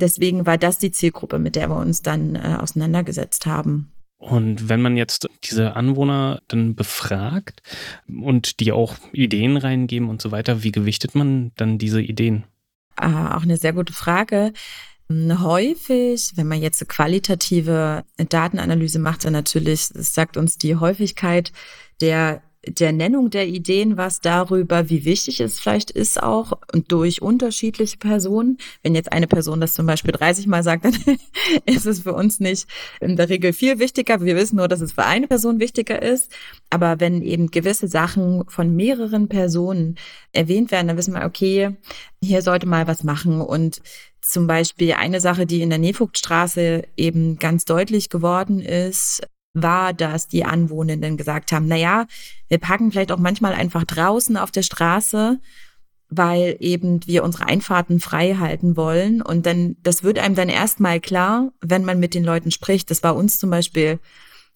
[0.00, 3.92] Deswegen war das die Zielgruppe, mit der wir uns dann äh, auseinandergesetzt haben.
[4.22, 7.60] Und wenn man jetzt diese Anwohner dann befragt
[8.06, 12.44] und die auch Ideen reingeben und so weiter, wie gewichtet man dann diese Ideen?
[12.94, 14.52] Ah, auch eine sehr gute Frage.
[15.10, 21.52] Häufig, wenn man jetzt eine qualitative Datenanalyse macht, dann natürlich, sagt uns die Häufigkeit
[22.00, 26.52] der der Nennung der Ideen was darüber, wie wichtig es vielleicht ist auch
[26.86, 28.58] durch unterschiedliche Personen.
[28.82, 31.18] Wenn jetzt eine Person das zum Beispiel 30 Mal sagt, dann
[31.66, 32.68] ist es für uns nicht
[33.00, 34.20] in der Regel viel wichtiger.
[34.20, 36.30] Wir wissen nur, dass es für eine Person wichtiger ist.
[36.70, 39.96] Aber wenn eben gewisse Sachen von mehreren Personen
[40.32, 41.76] erwähnt werden, dann wissen wir, okay,
[42.22, 43.40] hier sollte mal was machen.
[43.40, 43.82] Und
[44.20, 49.22] zum Beispiel eine Sache, die in der Nefugtstraße eben ganz deutlich geworden ist,
[49.54, 52.06] war, dass die Anwohnenden gesagt haben, na ja,
[52.48, 55.38] wir parken vielleicht auch manchmal einfach draußen auf der Straße,
[56.08, 59.22] weil eben wir unsere Einfahrten frei halten wollen.
[59.22, 62.90] Und dann, das wird einem dann erstmal klar, wenn man mit den Leuten spricht.
[62.90, 63.98] Das war uns zum Beispiel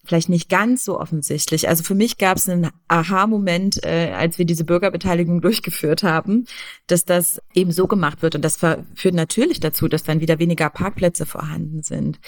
[0.03, 1.67] vielleicht nicht ganz so offensichtlich.
[1.67, 6.45] Also für mich gab es einen Aha-Moment, äh, als wir diese Bürgerbeteiligung durchgeführt haben,
[6.87, 8.35] dass das eben so gemacht wird.
[8.35, 12.19] Und das führt natürlich dazu, dass dann wieder weniger Parkplätze vorhanden sind.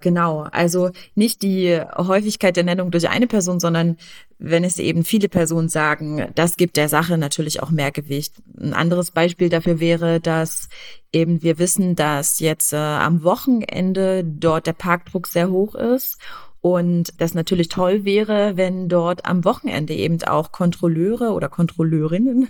[0.00, 3.98] Genau, also nicht die Häufigkeit der Nennung durch eine Person, sondern
[4.38, 8.34] wenn es eben viele Personen sagen, das gibt der Sache natürlich auch mehr Gewicht.
[8.58, 10.70] Ein anderes Beispiel dafür wäre, dass
[11.12, 16.18] eben wir wissen, dass jetzt äh, am Wochenende dort der Parkdruck sehr hoch ist
[16.62, 22.48] und das natürlich toll wäre, wenn dort am Wochenende eben auch Kontrolleure oder Kontrolleurinnen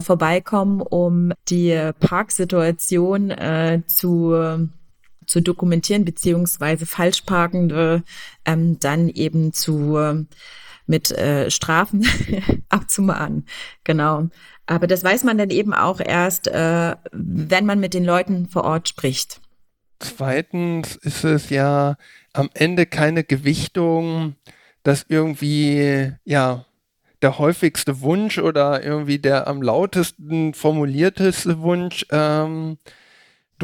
[0.00, 4.68] vorbeikommen, um die Parksituation äh, zu
[5.26, 8.02] zu dokumentieren, beziehungsweise Falschparkende
[8.44, 10.26] ähm, dann eben zu
[10.86, 12.06] mit äh, Strafen
[12.68, 13.46] abzumahnen.
[13.84, 14.28] Genau.
[14.66, 18.64] Aber das weiß man dann eben auch erst, äh, wenn man mit den Leuten vor
[18.64, 19.40] Ort spricht.
[19.98, 21.96] Zweitens ist es ja
[22.32, 24.36] am Ende keine Gewichtung,
[24.82, 26.66] dass irgendwie, ja,
[27.22, 32.76] der häufigste Wunsch oder irgendwie der am lautesten formulierteste Wunsch ähm,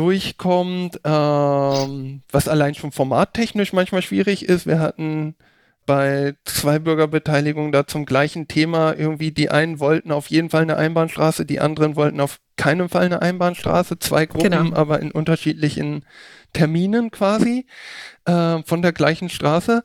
[0.00, 4.66] durchkommt, ähm, was allein schon formattechnisch manchmal schwierig ist.
[4.66, 5.34] Wir hatten
[5.84, 10.78] bei zwei Bürgerbeteiligungen da zum gleichen Thema irgendwie, die einen wollten auf jeden Fall eine
[10.78, 14.74] Einbahnstraße, die anderen wollten auf keinen Fall eine Einbahnstraße, zwei Gruppen, genau.
[14.74, 16.06] aber in unterschiedlichen
[16.54, 17.66] Terminen quasi
[18.24, 19.84] äh, von der gleichen Straße.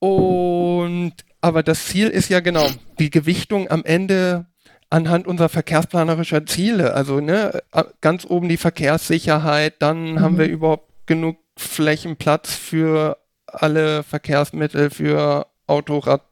[0.00, 2.66] Und aber das Ziel ist ja genau,
[2.98, 4.46] die Gewichtung am Ende
[4.90, 6.94] anhand unserer verkehrsplanerischer Ziele.
[6.94, 7.62] Also ne,
[8.00, 10.20] ganz oben die Verkehrssicherheit, dann mhm.
[10.20, 16.22] haben wir überhaupt genug Flächenplatz für alle Verkehrsmittel, für Autorad,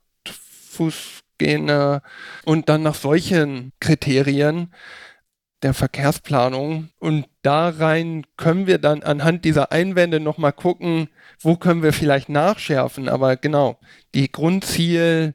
[0.70, 2.02] Fußgänger
[2.44, 4.72] und dann nach solchen Kriterien
[5.62, 6.90] der Verkehrsplanung.
[6.98, 11.08] Und da rein können wir dann anhand dieser Einwände nochmal gucken,
[11.40, 13.08] wo können wir vielleicht nachschärfen.
[13.08, 13.78] Aber genau,
[14.14, 15.34] die Grundziel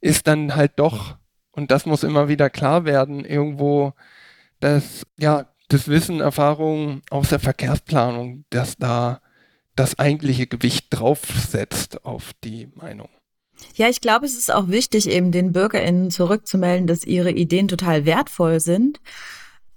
[0.00, 1.16] ist dann halt doch
[1.52, 3.92] und das muss immer wieder klar werden, irgendwo,
[4.60, 9.20] dass, ja, das Wissen, Erfahrung aus der Verkehrsplanung, dass da
[9.74, 13.08] das eigentliche Gewicht draufsetzt auf die Meinung.
[13.74, 18.04] Ja, ich glaube, es ist auch wichtig, eben den BürgerInnen zurückzumelden, dass ihre Ideen total
[18.04, 19.00] wertvoll sind,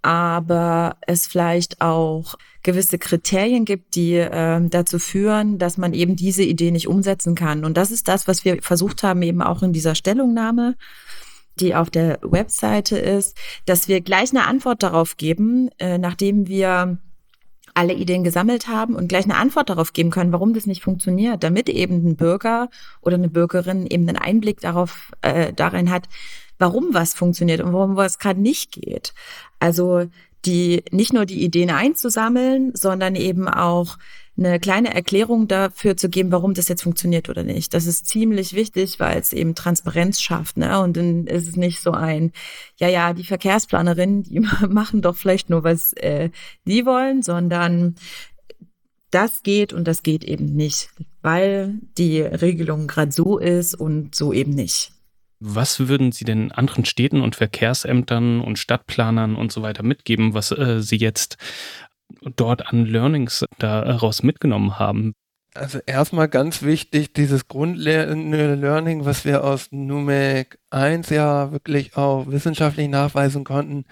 [0.02, 6.44] aber es vielleicht auch gewisse Kriterien gibt, die äh, dazu führen, dass man eben diese
[6.44, 7.64] Idee nicht umsetzen kann.
[7.64, 10.76] Und das ist das, was wir versucht haben, eben auch in dieser Stellungnahme
[11.60, 16.98] die auf der Webseite ist, dass wir gleich eine Antwort darauf geben, äh, nachdem wir
[17.74, 21.44] alle Ideen gesammelt haben und gleich eine Antwort darauf geben können, warum das nicht funktioniert,
[21.44, 22.70] damit eben ein Bürger
[23.02, 26.08] oder eine Bürgerin eben einen Einblick darauf äh, darin hat,
[26.58, 29.14] warum was funktioniert und warum was gerade nicht geht.
[29.60, 30.06] Also
[30.46, 33.98] die nicht nur die Ideen einzusammeln, sondern eben auch
[34.38, 37.74] eine kleine Erklärung dafür zu geben, warum das jetzt funktioniert oder nicht.
[37.74, 40.58] Das ist ziemlich wichtig, weil es eben Transparenz schafft.
[40.58, 40.80] Ne?
[40.80, 42.32] Und dann ist es nicht so ein,
[42.78, 46.32] ja, ja, die Verkehrsplanerin, die machen doch vielleicht nur, was äh,
[46.66, 47.96] die wollen, sondern
[49.12, 50.90] das geht und das geht eben nicht,
[51.22, 54.92] weil die Regelung gerade so ist und so eben nicht.
[55.40, 60.52] Was würden Sie denn anderen Städten und Verkehrsämtern und Stadtplanern und so weiter mitgeben, was
[60.52, 61.38] äh, Sie jetzt
[62.36, 65.14] dort an Learnings daraus mitgenommen haben?
[65.54, 72.90] Also erstmal ganz wichtig, dieses Grundlearning, was wir aus NUMEC 1 ja wirklich auch wissenschaftlich
[72.90, 73.86] nachweisen konnten,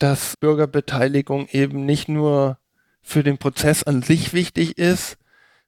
[0.00, 2.58] dass Bürgerbeteiligung eben nicht nur
[3.02, 5.16] für den Prozess an sich wichtig ist,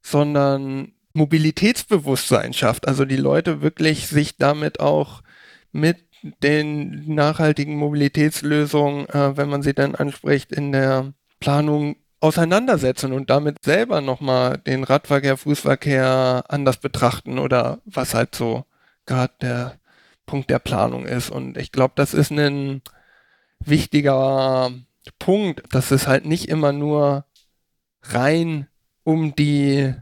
[0.03, 2.89] sondern Mobilitätsbewusstsein schafft.
[2.89, 5.23] Also die Leute wirklich sich damit auch
[5.71, 5.99] mit
[6.43, 13.65] den nachhaltigen Mobilitätslösungen, äh, wenn man sie dann anspricht, in der Planung auseinandersetzen und damit
[13.65, 18.65] selber nochmal den Radverkehr, Fußverkehr anders betrachten oder was halt so
[19.07, 19.79] gerade der
[20.27, 21.31] Punkt der Planung ist.
[21.31, 22.83] Und ich glaube, das ist ein
[23.61, 24.71] wichtiger
[25.19, 27.25] Punkt, dass es halt nicht immer nur
[28.03, 28.69] rein
[29.05, 29.95] um die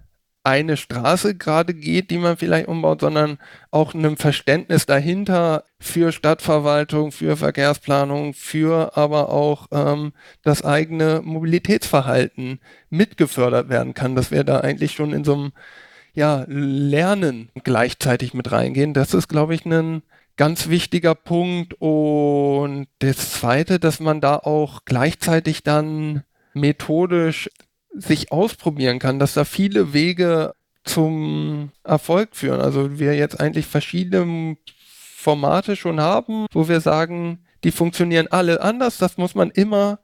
[0.47, 3.39] eine Straße gerade geht, die man vielleicht umbaut, sondern
[3.73, 12.61] auch einem Verständnis dahinter für Stadtverwaltung, für Verkehrsplanung, für aber auch ähm, das eigene Mobilitätsverhalten
[12.91, 15.53] mitgefördert werden kann, dass wir da eigentlich schon in so einem
[16.15, 18.95] ja, Lernen gleichzeitig mit reingehen.
[18.95, 20.03] Das ist, glaube ich, ein
[20.37, 21.75] ganz wichtiger Punkt.
[21.81, 26.23] Und das Zweite, dass man da auch gleichzeitig dann
[26.55, 27.51] methodisch
[27.99, 30.55] sich ausprobieren kann, dass da viele Wege
[30.85, 32.61] zum Erfolg führen.
[32.61, 34.57] Also wir jetzt eigentlich verschiedene
[35.17, 38.99] Formate schon haben, wo wir sagen, die funktionieren alle anders.
[38.99, 39.99] Das muss man immer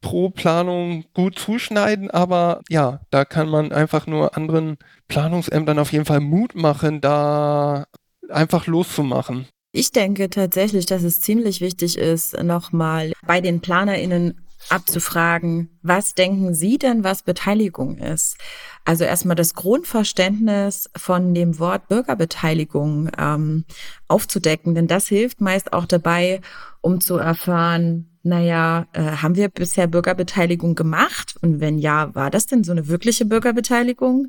[0.00, 4.76] pro Planung gut zuschneiden, aber ja, da kann man einfach nur anderen
[5.08, 7.86] Planungsämtern auf jeden Fall Mut machen, da
[8.28, 9.46] einfach loszumachen.
[9.72, 16.54] Ich denke tatsächlich, dass es ziemlich wichtig ist, nochmal bei den PlanerInnen abzufragen, was denken
[16.54, 18.36] Sie denn, was Beteiligung ist?
[18.84, 23.64] Also erstmal das Grundverständnis von dem Wort Bürgerbeteiligung ähm,
[24.08, 26.40] aufzudecken, denn das hilft meist auch dabei,
[26.80, 31.34] um zu erfahren, naja, äh, haben wir bisher Bürgerbeteiligung gemacht?
[31.42, 34.28] Und wenn ja, war das denn so eine wirkliche Bürgerbeteiligung?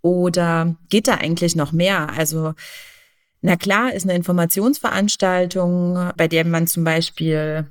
[0.00, 2.08] Oder geht da eigentlich noch mehr?
[2.16, 2.54] Also
[3.40, 7.66] na klar, ist eine Informationsveranstaltung, bei der man zum Beispiel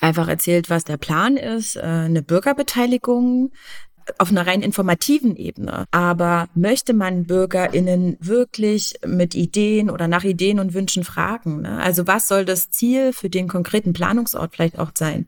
[0.00, 3.52] einfach erzählt, was der Plan ist, äh, eine Bürgerbeteiligung
[4.18, 5.84] auf einer rein informativen Ebene.
[5.90, 11.62] Aber möchte man BürgerInnen wirklich mit Ideen oder nach Ideen und Wünschen fragen?
[11.62, 11.80] Ne?
[11.80, 15.26] Also was soll das Ziel für den konkreten Planungsort vielleicht auch sein?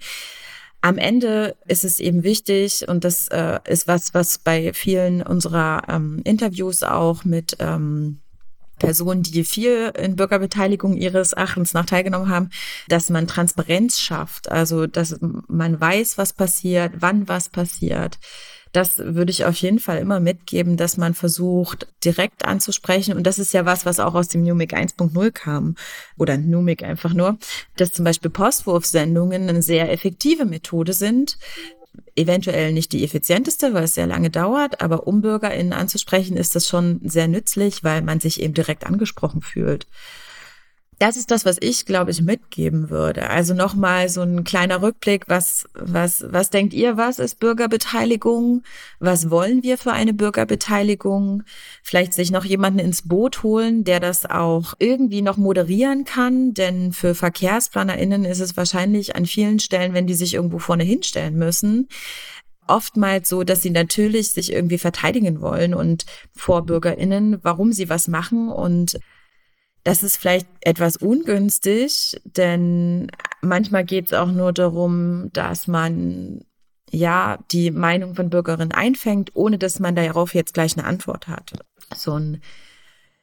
[0.81, 5.83] Am Ende ist es eben wichtig, und das äh, ist was, was bei vielen unserer
[5.89, 8.19] ähm, Interviews auch mit ähm,
[8.83, 12.51] Personen, die viel in Bürgerbeteiligung ihres Erachtens nach teilgenommen haben,
[12.89, 18.19] dass man Transparenz schafft, also dass man weiß, was passiert, wann was passiert.
[18.73, 23.15] Das würde ich auf jeden Fall immer mitgeben, dass man versucht, direkt anzusprechen.
[23.15, 25.77] Und das ist ja was, was auch aus dem Numic 1.0 kam.
[26.17, 27.39] Oder Numic einfach nur.
[27.77, 31.37] Dass zum Beispiel Postwurfsendungen eine sehr effektive Methode sind,
[32.15, 36.69] eventuell nicht die effizienteste, weil es sehr lange dauert, aber um BürgerInnen anzusprechen, ist das
[36.69, 39.87] schon sehr nützlich, weil man sich eben direkt angesprochen fühlt.
[41.03, 43.29] Das ist das, was ich, glaube ich, mitgeben würde.
[43.29, 45.25] Also nochmal so ein kleiner Rückblick.
[45.27, 48.63] Was, was, was denkt ihr, was ist Bürgerbeteiligung?
[49.01, 51.43] Was wollen wir für eine Bürgerbeteiligung?
[51.83, 56.55] Vielleicht sich noch jemanden ins Boot holen, der das auch irgendwie noch moderieren kann.
[56.55, 61.35] Denn für VerkehrsplanerInnen ist es wahrscheinlich an vielen Stellen, wenn die sich irgendwo vorne hinstellen
[61.35, 61.89] müssen,
[62.69, 68.07] oftmals so, dass sie natürlich sich irgendwie verteidigen wollen und vor BürgerInnen, warum sie was
[68.07, 69.01] machen und
[69.85, 76.45] das ist vielleicht etwas ungünstig, denn manchmal geht es auch nur darum, dass man
[76.91, 81.53] ja die Meinung von Bürgerinnen einfängt, ohne dass man darauf jetzt gleich eine Antwort hat.
[81.95, 82.43] So ein,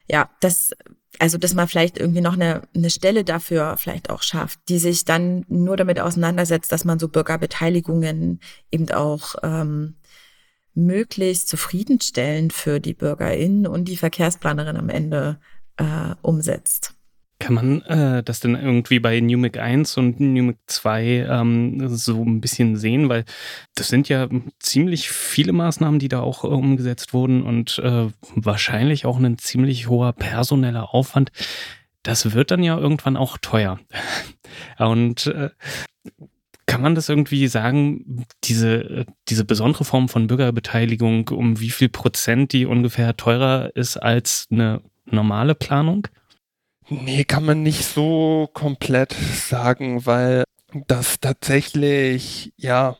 [0.08, 0.72] ja, das,
[1.18, 5.04] also dass man vielleicht irgendwie noch eine, eine Stelle dafür vielleicht auch schafft, die sich
[5.04, 9.96] dann nur damit auseinandersetzt, dass man so Bürgerbeteiligungen eben auch ähm,
[10.74, 15.40] möglichst zufriedenstellend für die BürgerInnen und die Verkehrsplanerin am Ende
[15.80, 16.94] äh, umsetzt.
[17.38, 22.42] Kann man äh, das denn irgendwie bei NUMIC 1 und NUMIC 2 ähm, so ein
[22.42, 23.08] bisschen sehen?
[23.08, 23.24] Weil
[23.74, 29.06] das sind ja ziemlich viele Maßnahmen, die da auch äh, umgesetzt wurden und äh, wahrscheinlich
[29.06, 31.32] auch ein ziemlich hoher personeller Aufwand.
[32.02, 33.80] Das wird dann ja irgendwann auch teuer.
[34.78, 35.48] und äh,
[36.66, 41.88] kann man das irgendwie sagen, diese, äh, diese besondere Form von Bürgerbeteiligung, um wie viel
[41.88, 44.82] Prozent die ungefähr teurer ist als eine
[45.12, 46.08] normale Planung?
[46.88, 50.44] Nee, kann man nicht so komplett sagen, weil
[50.86, 52.96] das tatsächlich, ja,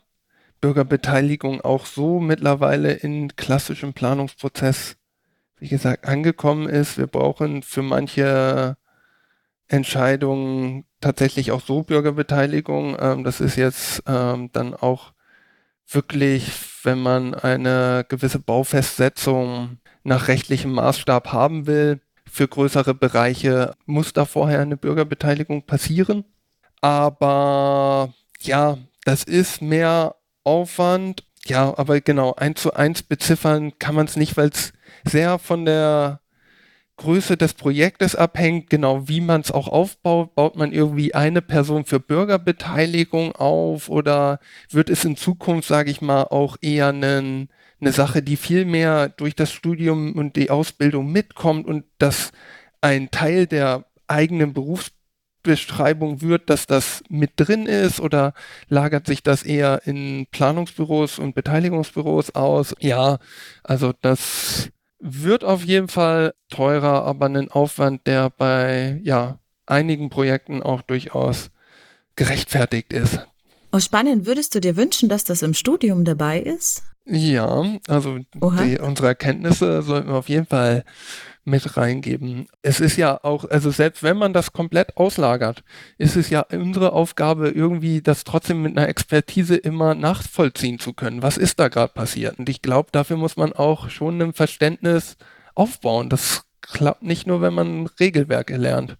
[0.60, 4.96] Bürgerbeteiligung auch so mittlerweile in klassischem Planungsprozess,
[5.58, 6.98] wie gesagt, angekommen ist.
[6.98, 8.76] Wir brauchen für manche
[9.68, 12.96] Entscheidungen tatsächlich auch so Bürgerbeteiligung.
[13.00, 15.12] Ähm, das ist jetzt ähm, dann auch
[15.86, 24.12] wirklich wenn man eine gewisse Baufestsetzung nach rechtlichem Maßstab haben will, für größere Bereiche muss
[24.12, 26.24] da vorher eine Bürgerbeteiligung passieren.
[26.80, 31.24] Aber ja, das ist mehr Aufwand.
[31.46, 34.72] Ja, aber genau, eins zu eins beziffern kann man es nicht, weil es
[35.04, 36.20] sehr von der
[36.96, 40.34] Größe des Projektes abhängt, genau wie man es auch aufbaut.
[40.34, 44.38] Baut man irgendwie eine Person für Bürgerbeteiligung auf oder
[44.68, 47.48] wird es in Zukunft, sage ich mal, auch eher einen,
[47.80, 52.32] eine Sache, die viel mehr durch das Studium und die Ausbildung mitkommt und dass
[52.80, 58.34] ein Teil der eigenen Berufsbeschreibung wird, dass das mit drin ist oder
[58.68, 62.74] lagert sich das eher in Planungsbüros und Beteiligungsbüros aus?
[62.80, 63.18] Ja,
[63.62, 70.62] also das wird auf jeden Fall teurer, aber ein Aufwand, der bei ja, einigen Projekten
[70.62, 71.50] auch durchaus
[72.16, 73.20] gerechtfertigt ist.
[73.72, 74.26] Oh, spannend.
[74.26, 76.82] Würdest du dir wünschen, dass das im Studium dabei ist?
[77.06, 80.84] Ja, also die, unsere Erkenntnisse sollten wir auf jeden Fall
[81.44, 82.46] mit reingeben.
[82.62, 85.64] Es ist ja auch, also selbst wenn man das komplett auslagert,
[85.98, 91.22] ist es ja unsere Aufgabe, irgendwie das trotzdem mit einer Expertise immer nachvollziehen zu können.
[91.22, 92.38] Was ist da gerade passiert?
[92.38, 95.16] Und ich glaube, dafür muss man auch schon ein Verständnis
[95.54, 96.10] aufbauen.
[96.10, 98.96] Das klappt nicht nur, wenn man Regelwerke lernt.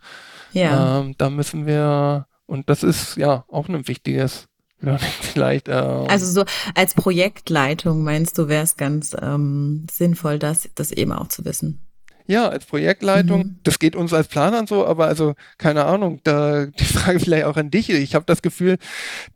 [0.53, 1.01] Ja.
[1.01, 4.50] Ähm, da müssen wir, und das ist ja auch ein wichtiges
[5.21, 5.69] vielleicht.
[5.69, 11.13] Äh, also so als Projektleitung meinst du, wäre es ganz ähm, sinnvoll, das, das eben
[11.13, 11.81] auch zu wissen.
[12.27, 13.59] Ja, als Projektleitung, mhm.
[13.65, 17.57] das geht uns als Planern so, aber also keine Ahnung, da die Frage vielleicht auch
[17.57, 17.91] an dich.
[17.91, 18.79] Ich habe das Gefühl,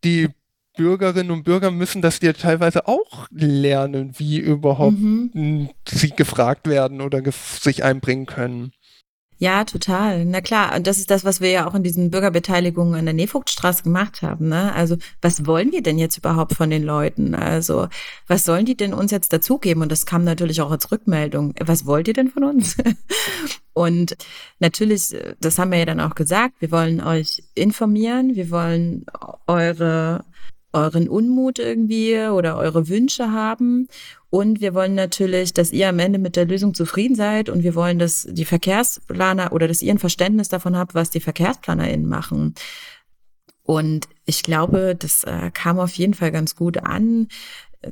[0.05, 0.29] die
[0.77, 5.71] Bürgerinnen und Bürger müssen das dir teilweise auch lernen, wie überhaupt mhm.
[5.89, 8.73] sie gefragt werden oder gef sich einbringen können.
[9.39, 10.25] Ja, total.
[10.25, 13.15] Na klar, und das ist das, was wir ja auch in diesen Bürgerbeteiligungen an der
[13.15, 14.49] Nefugtstraße gemacht haben.
[14.49, 14.73] Ne?
[14.73, 17.35] Also was wollen wir denn jetzt überhaupt von den Leuten?
[17.35, 17.89] Also
[18.29, 19.83] was sollen die denn uns jetzt dazugeben?
[19.83, 21.55] Und das kam natürlich auch als Rückmeldung.
[21.61, 22.77] Was wollt ihr denn von uns?
[23.73, 24.17] und
[24.61, 29.05] natürlich, das haben wir ja dann auch gesagt, wir wollen euch informieren, wir wollen
[29.49, 30.25] eure
[30.75, 33.89] euren Unmut irgendwie oder eure Wünsche haben.
[34.31, 37.75] Und wir wollen natürlich, dass ihr am Ende mit der Lösung zufrieden seid und wir
[37.75, 42.55] wollen, dass die Verkehrsplaner oder dass ihr ein Verständnis davon habt, was die VerkehrsplanerInnen machen.
[43.63, 47.29] Und ich glaube, das äh, kam auf jeden Fall ganz gut an.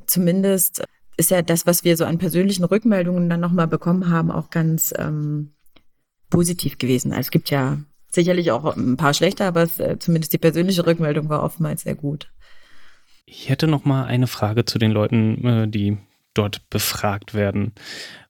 [0.07, 0.85] Zumindest
[1.17, 4.93] ist ja das, was wir so an persönlichen Rückmeldungen dann nochmal bekommen haben, auch ganz
[4.99, 5.53] ähm,
[6.29, 7.13] positiv gewesen.
[7.13, 7.79] Also es gibt ja
[8.11, 11.95] sicherlich auch ein paar schlechte, aber es, äh, zumindest die persönliche Rückmeldung war oftmals sehr
[11.95, 12.31] gut.
[13.35, 15.97] Ich hätte noch mal eine Frage zu den Leuten, äh, die
[16.35, 17.73] dort befragt werden.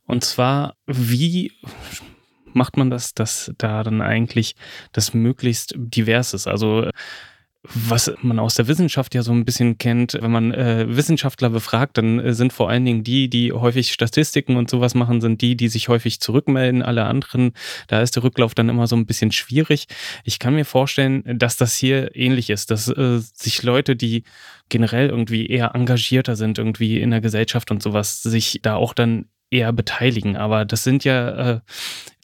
[0.07, 1.51] Und zwar, wie
[2.53, 4.55] macht man das, dass da dann eigentlich
[4.93, 6.47] das möglichst divers ist?
[6.47, 6.89] Also
[7.63, 11.97] was man aus der Wissenschaft ja so ein bisschen kennt, wenn man äh, Wissenschaftler befragt,
[11.97, 15.57] dann äh, sind vor allen Dingen die, die häufig Statistiken und sowas machen, sind die,
[15.57, 16.83] die sich häufig zurückmelden.
[16.83, 17.53] Alle anderen,
[17.87, 19.87] da ist der Rücklauf dann immer so ein bisschen schwierig.
[20.25, 24.25] Ich kann mir vorstellen, dass das hier ähnlich ist, dass äh, sich Leute, die
[24.69, 29.27] generell irgendwie eher engagierter sind, irgendwie in der Gesellschaft und sowas, sich da auch dann
[29.51, 30.37] eher beteiligen.
[30.37, 31.61] Aber das sind ja äh,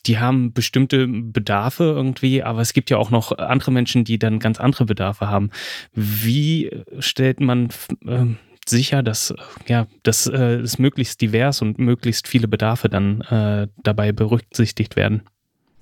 [0.09, 4.39] die haben bestimmte Bedarfe irgendwie, aber es gibt ja auch noch andere Menschen, die dann
[4.39, 5.51] ganz andere Bedarfe haben.
[5.93, 7.69] Wie stellt man
[8.07, 8.25] äh,
[8.67, 9.35] sicher, dass
[9.67, 15.23] ja, dass äh, es möglichst divers und möglichst viele Bedarfe dann äh, dabei berücksichtigt werden?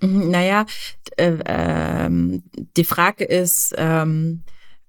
[0.00, 0.66] Mhm, naja,
[1.16, 2.42] äh, ähm,
[2.76, 4.42] die Frage ist, ähm,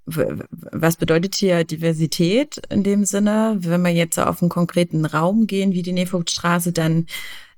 [0.06, 3.58] was bedeutet hier Diversität in dem Sinne?
[3.60, 7.08] Wenn wir jetzt auf einen konkreten Raum gehen, wie die Nefugtstraße, dann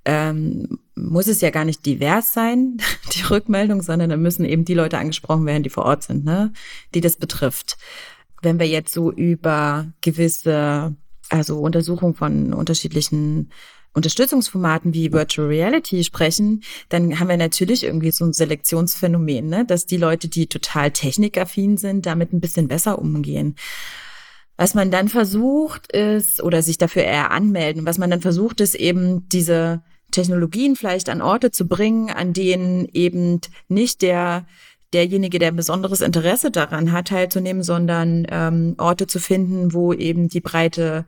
[0.05, 2.77] ähm, muss es ja gar nicht divers sein,
[3.13, 6.53] die Rückmeldung, sondern da müssen eben die Leute angesprochen werden, die vor Ort sind, ne,
[6.93, 7.77] die das betrifft.
[8.41, 10.95] Wenn wir jetzt so über gewisse,
[11.29, 13.51] also Untersuchungen von unterschiedlichen
[13.93, 19.65] Unterstützungsformaten wie Virtual Reality sprechen, dann haben wir natürlich irgendwie so ein Selektionsphänomen, ne?
[19.65, 23.55] dass die Leute, die total technikaffin sind, damit ein bisschen besser umgehen.
[24.57, 28.75] Was man dann versucht ist, oder sich dafür eher anmelden, was man dann versucht ist
[28.75, 29.81] eben diese
[30.11, 34.45] Technologien vielleicht an Orte zu bringen, an denen eben nicht der
[34.93, 40.29] derjenige, der ein besonderes Interesse daran hat, teilzunehmen, sondern ähm, Orte zu finden, wo eben
[40.29, 41.05] die breite,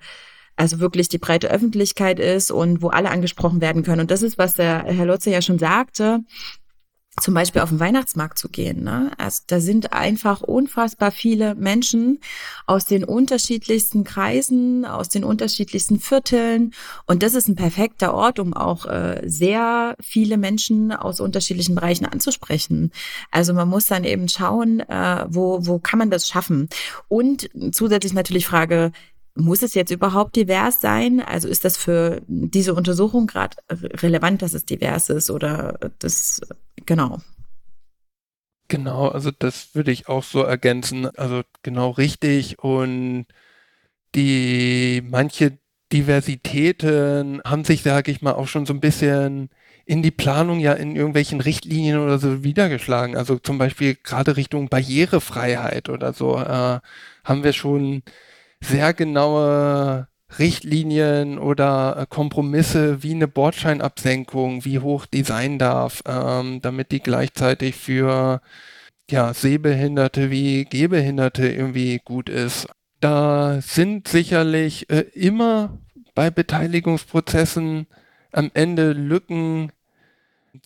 [0.55, 4.01] also wirklich die breite Öffentlichkeit ist und wo alle angesprochen werden können.
[4.01, 6.19] Und das ist, was der Herr Lotze ja schon sagte
[7.19, 8.83] zum Beispiel auf den Weihnachtsmarkt zu gehen.
[8.83, 9.11] Ne?
[9.17, 12.19] Also da sind einfach unfassbar viele Menschen
[12.67, 16.73] aus den unterschiedlichsten Kreisen, aus den unterschiedlichsten Vierteln.
[17.05, 22.05] Und das ist ein perfekter Ort, um auch äh, sehr viele Menschen aus unterschiedlichen Bereichen
[22.05, 22.91] anzusprechen.
[23.29, 26.69] Also man muss dann eben schauen, äh, wo, wo kann man das schaffen.
[27.09, 28.93] Und zusätzlich natürlich Frage,
[29.35, 31.21] muss es jetzt überhaupt divers sein?
[31.21, 36.41] Also ist das für diese Untersuchung gerade relevant, dass es divers ist oder das,
[36.85, 37.19] genau.
[38.67, 41.05] Genau, also das würde ich auch so ergänzen.
[41.17, 42.59] Also genau richtig.
[42.59, 43.25] Und
[44.15, 45.59] die manche
[45.91, 49.49] Diversitäten haben sich, sage ich mal, auch schon so ein bisschen
[49.85, 53.17] in die Planung ja in irgendwelchen Richtlinien oder so wiedergeschlagen.
[53.17, 56.79] Also zum Beispiel gerade Richtung Barrierefreiheit oder so äh,
[57.25, 58.03] haben wir schon
[58.61, 60.07] sehr genaue
[60.39, 67.01] Richtlinien oder äh, Kompromisse wie eine Bordscheinabsenkung, wie hoch die sein darf, ähm, damit die
[67.01, 68.41] gleichzeitig für
[69.09, 72.67] ja, Sehbehinderte wie Gehbehinderte irgendwie gut ist.
[73.01, 75.77] Da sind sicherlich äh, immer
[76.15, 77.87] bei Beteiligungsprozessen
[78.31, 79.71] am Ende Lücken,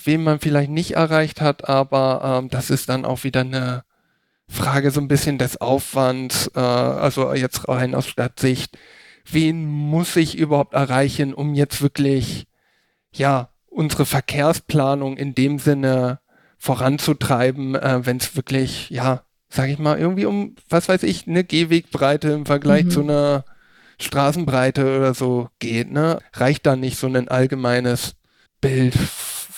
[0.03, 3.83] wen man vielleicht nicht erreicht hat, aber ähm, das ist dann auch wieder eine
[4.47, 8.77] Frage so ein bisschen des Aufwands, äh, also jetzt rein aus Stadtsicht
[9.31, 12.47] wen muss ich überhaupt erreichen, um jetzt wirklich,
[13.13, 16.19] ja, unsere Verkehrsplanung in dem Sinne
[16.57, 21.43] voranzutreiben, äh, wenn es wirklich, ja, sag ich mal, irgendwie um, was weiß ich, eine
[21.43, 22.89] Gehwegbreite im Vergleich mhm.
[22.89, 23.45] zu einer
[23.99, 26.19] Straßenbreite oder so geht, ne?
[26.33, 28.15] Reicht da nicht so ein allgemeines
[28.59, 28.95] Bild,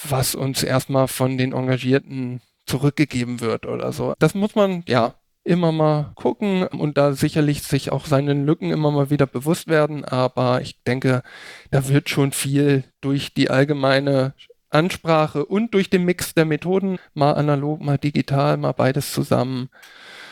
[0.07, 4.13] was uns erstmal von den Engagierten zurückgegeben wird oder so.
[4.19, 5.15] Das muss man, ja,
[5.47, 10.05] immer mal gucken und da sicherlich sich auch seinen Lücken immer mal wieder bewusst werden.
[10.05, 11.23] Aber ich denke,
[11.71, 14.33] da wird schon viel durch die allgemeine
[14.69, 19.69] Ansprache und durch den Mix der Methoden, mal analog, mal digital, mal beides zusammen.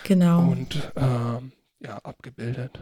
[0.03, 0.41] Genau.
[0.51, 2.79] Und ähm, ja, abgebildet.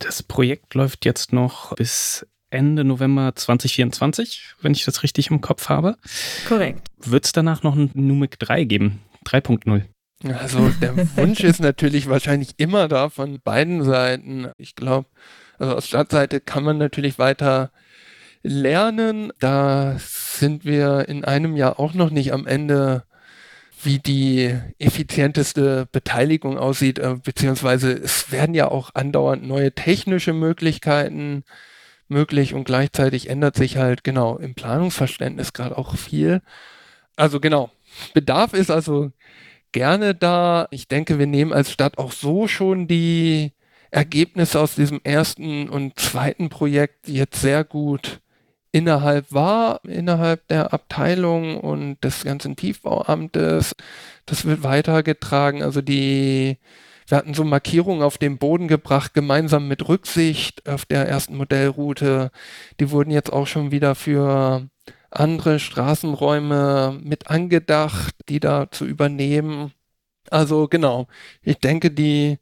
[0.00, 5.68] Das Projekt läuft jetzt noch bis Ende November 2024, wenn ich das richtig im Kopf
[5.68, 5.96] habe.
[6.46, 6.88] Korrekt.
[6.98, 9.00] Wird es danach noch ein Numic 3 geben?
[9.26, 9.82] 3.0?
[10.34, 14.50] Also der Wunsch ist natürlich wahrscheinlich immer da von beiden Seiten.
[14.56, 15.08] Ich glaube,
[15.58, 17.70] also aus Stadtseite kann man natürlich weiter
[18.42, 19.32] lernen.
[19.40, 23.04] Da sind wir in einem Jahr auch noch nicht am Ende,
[23.82, 31.44] wie die effizienteste Beteiligung aussieht, äh, beziehungsweise es werden ja auch andauernd neue technische Möglichkeiten
[32.10, 36.42] möglich und gleichzeitig ändert sich halt genau im Planungsverständnis gerade auch viel.
[37.16, 37.70] Also genau,
[38.14, 39.12] Bedarf ist also
[39.72, 40.68] gerne da.
[40.70, 43.52] Ich denke, wir nehmen als Stadt auch so schon die
[43.90, 48.20] Ergebnisse aus diesem ersten und zweiten Projekt jetzt sehr gut
[48.70, 53.74] innerhalb wahr, innerhalb der Abteilung und des ganzen Tiefbauamtes.
[54.26, 55.62] Das wird weitergetragen.
[55.62, 56.58] Also die,
[57.08, 62.30] wir hatten so Markierungen auf den Boden gebracht, gemeinsam mit Rücksicht auf der ersten Modellroute.
[62.80, 64.68] Die wurden jetzt auch schon wieder für
[65.10, 69.72] andere Straßenräume mit angedacht, die da zu übernehmen.
[70.30, 71.06] Also genau,
[71.42, 72.38] ich denke, die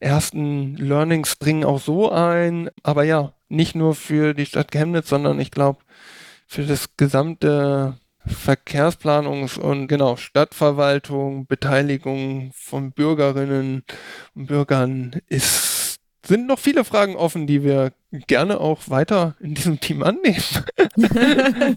[0.00, 5.38] ersten Learnings bringen auch so ein, aber ja, nicht nur für die Stadt Chemnitz, sondern
[5.38, 5.80] ich glaube
[6.46, 13.84] für das gesamte Verkehrsplanungs- und genau Stadtverwaltung, Beteiligung von Bürgerinnen
[14.34, 15.72] und Bürgern ist
[16.24, 17.92] sind noch viele Fragen offen, die wir
[18.28, 20.42] gerne auch weiter in diesem Team annehmen.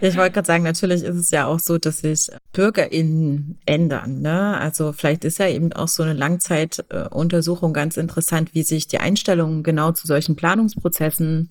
[0.00, 4.20] ich wollte gerade sagen, natürlich ist es ja auch so, dass sich BürgerInnen ändern.
[4.20, 4.56] Ne?
[4.56, 9.62] Also vielleicht ist ja eben auch so eine Langzeituntersuchung ganz interessant, wie sich die Einstellung
[9.62, 11.48] genau zu solchen Planungsprozessen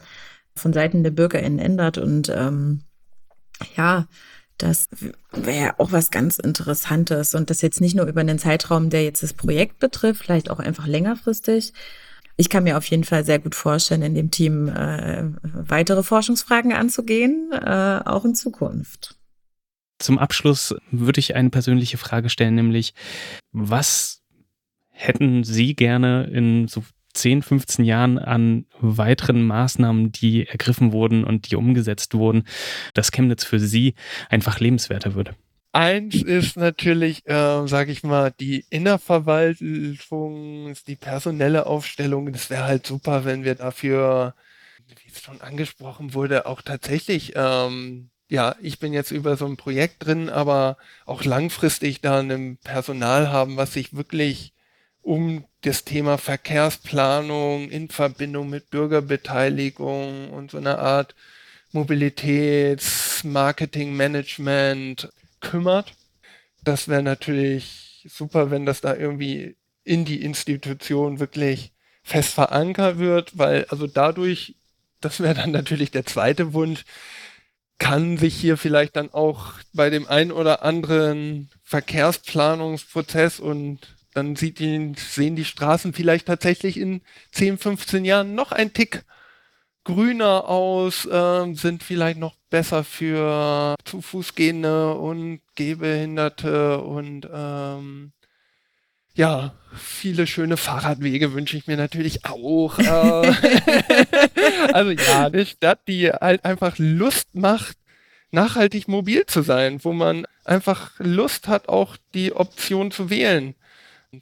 [0.56, 1.98] von Seiten der BürgerInnen ändert.
[1.98, 2.82] Und ähm,
[3.76, 4.08] ja,
[4.58, 4.88] das
[5.32, 9.22] wäre auch was ganz Interessantes und das jetzt nicht nur über einen Zeitraum, der jetzt
[9.22, 11.74] das Projekt betrifft, vielleicht auch einfach längerfristig,
[12.38, 16.74] ich kann mir auf jeden Fall sehr gut vorstellen, in dem Team äh, weitere Forschungsfragen
[16.74, 19.16] anzugehen, äh, auch in Zukunft.
[20.00, 22.94] Zum Abschluss würde ich eine persönliche Frage stellen, nämlich
[23.54, 24.22] was
[24.90, 26.84] hätten Sie gerne in so
[27.16, 32.44] 10, 15 Jahren an weiteren Maßnahmen, die ergriffen wurden und die umgesetzt wurden,
[32.94, 33.96] dass Chemnitz für Sie
[34.30, 35.36] einfach lebenswerter würde?
[35.76, 42.32] Eins ist natürlich, äh, sage ich mal, die Innerverwaltung, die personelle Aufstellung.
[42.32, 44.36] Das wäre halt super, wenn wir dafür,
[44.88, 49.58] wie es schon angesprochen wurde, auch tatsächlich, ähm, ja, ich bin jetzt über so ein
[49.58, 54.54] Projekt drin, aber auch langfristig da ein Personal haben, was sich wirklich
[55.06, 61.14] um das Thema Verkehrsplanung in Verbindung mit Bürgerbeteiligung und so eine Art
[61.72, 65.10] Mobilitäts-, Marketing-Management
[65.42, 65.94] kümmert.
[66.64, 73.38] Das wäre natürlich super, wenn das da irgendwie in die Institution wirklich fest verankert wird,
[73.38, 74.56] weil also dadurch,
[75.02, 76.84] das wäre dann natürlich der zweite Wunsch,
[77.78, 84.94] kann sich hier vielleicht dann auch bei dem einen oder anderen Verkehrsplanungsprozess und dann die,
[84.98, 87.02] sehen die Straßen vielleicht tatsächlich in
[87.32, 89.04] 10, 15 Jahren noch ein Tick
[89.84, 98.12] grüner aus, äh, sind vielleicht noch besser für zu Fußgehende und Gehbehinderte und ähm,
[99.14, 102.80] ja, viele schöne Fahrradwege wünsche ich mir natürlich auch.
[102.80, 102.84] Äh.
[104.74, 107.78] also ja, eine Stadt, die halt einfach Lust macht,
[108.32, 113.56] nachhaltig mobil zu sein, wo man einfach Lust hat, auch die Option zu wählen,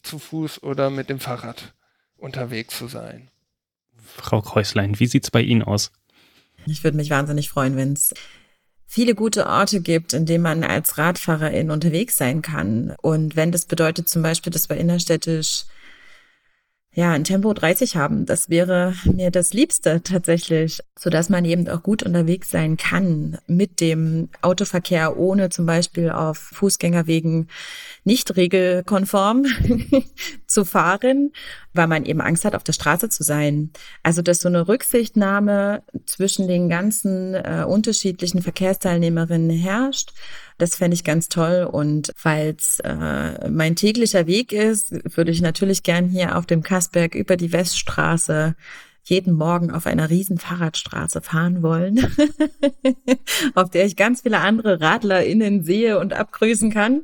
[0.03, 1.73] zu Fuß oder mit dem Fahrrad
[2.17, 3.29] unterwegs zu sein.
[3.97, 5.91] Frau Kreuslein, wie sieht's bei Ihnen aus?
[6.65, 8.13] Ich würde mich wahnsinnig freuen, wenn es
[8.85, 12.95] viele gute Orte gibt, in denen man als Radfahrerin unterwegs sein kann.
[13.01, 15.65] Und wenn das bedeutet zum Beispiel, dass wir innerstädtisch
[16.95, 18.25] ja, ein Tempo 30 haben.
[18.25, 23.39] Das wäre mir das Liebste tatsächlich, so dass man eben auch gut unterwegs sein kann
[23.47, 27.49] mit dem Autoverkehr, ohne zum Beispiel auf Fußgängerwegen
[28.03, 29.45] nicht regelkonform
[30.47, 31.31] zu fahren,
[31.73, 33.71] weil man eben Angst hat, auf der Straße zu sein.
[34.03, 40.13] Also, dass so eine Rücksichtnahme zwischen den ganzen äh, unterschiedlichen Verkehrsteilnehmerinnen herrscht,
[40.57, 41.67] das fände ich ganz toll.
[41.69, 47.15] Und falls äh, mein täglicher Weg ist, würde ich natürlich gern hier auf dem Kassberg
[47.15, 48.55] über die Weststraße
[49.03, 51.99] jeden Morgen auf einer riesen Fahrradstraße fahren wollen,
[53.55, 57.03] auf der ich ganz viele andere RadlerInnen sehe und abgrüßen kann.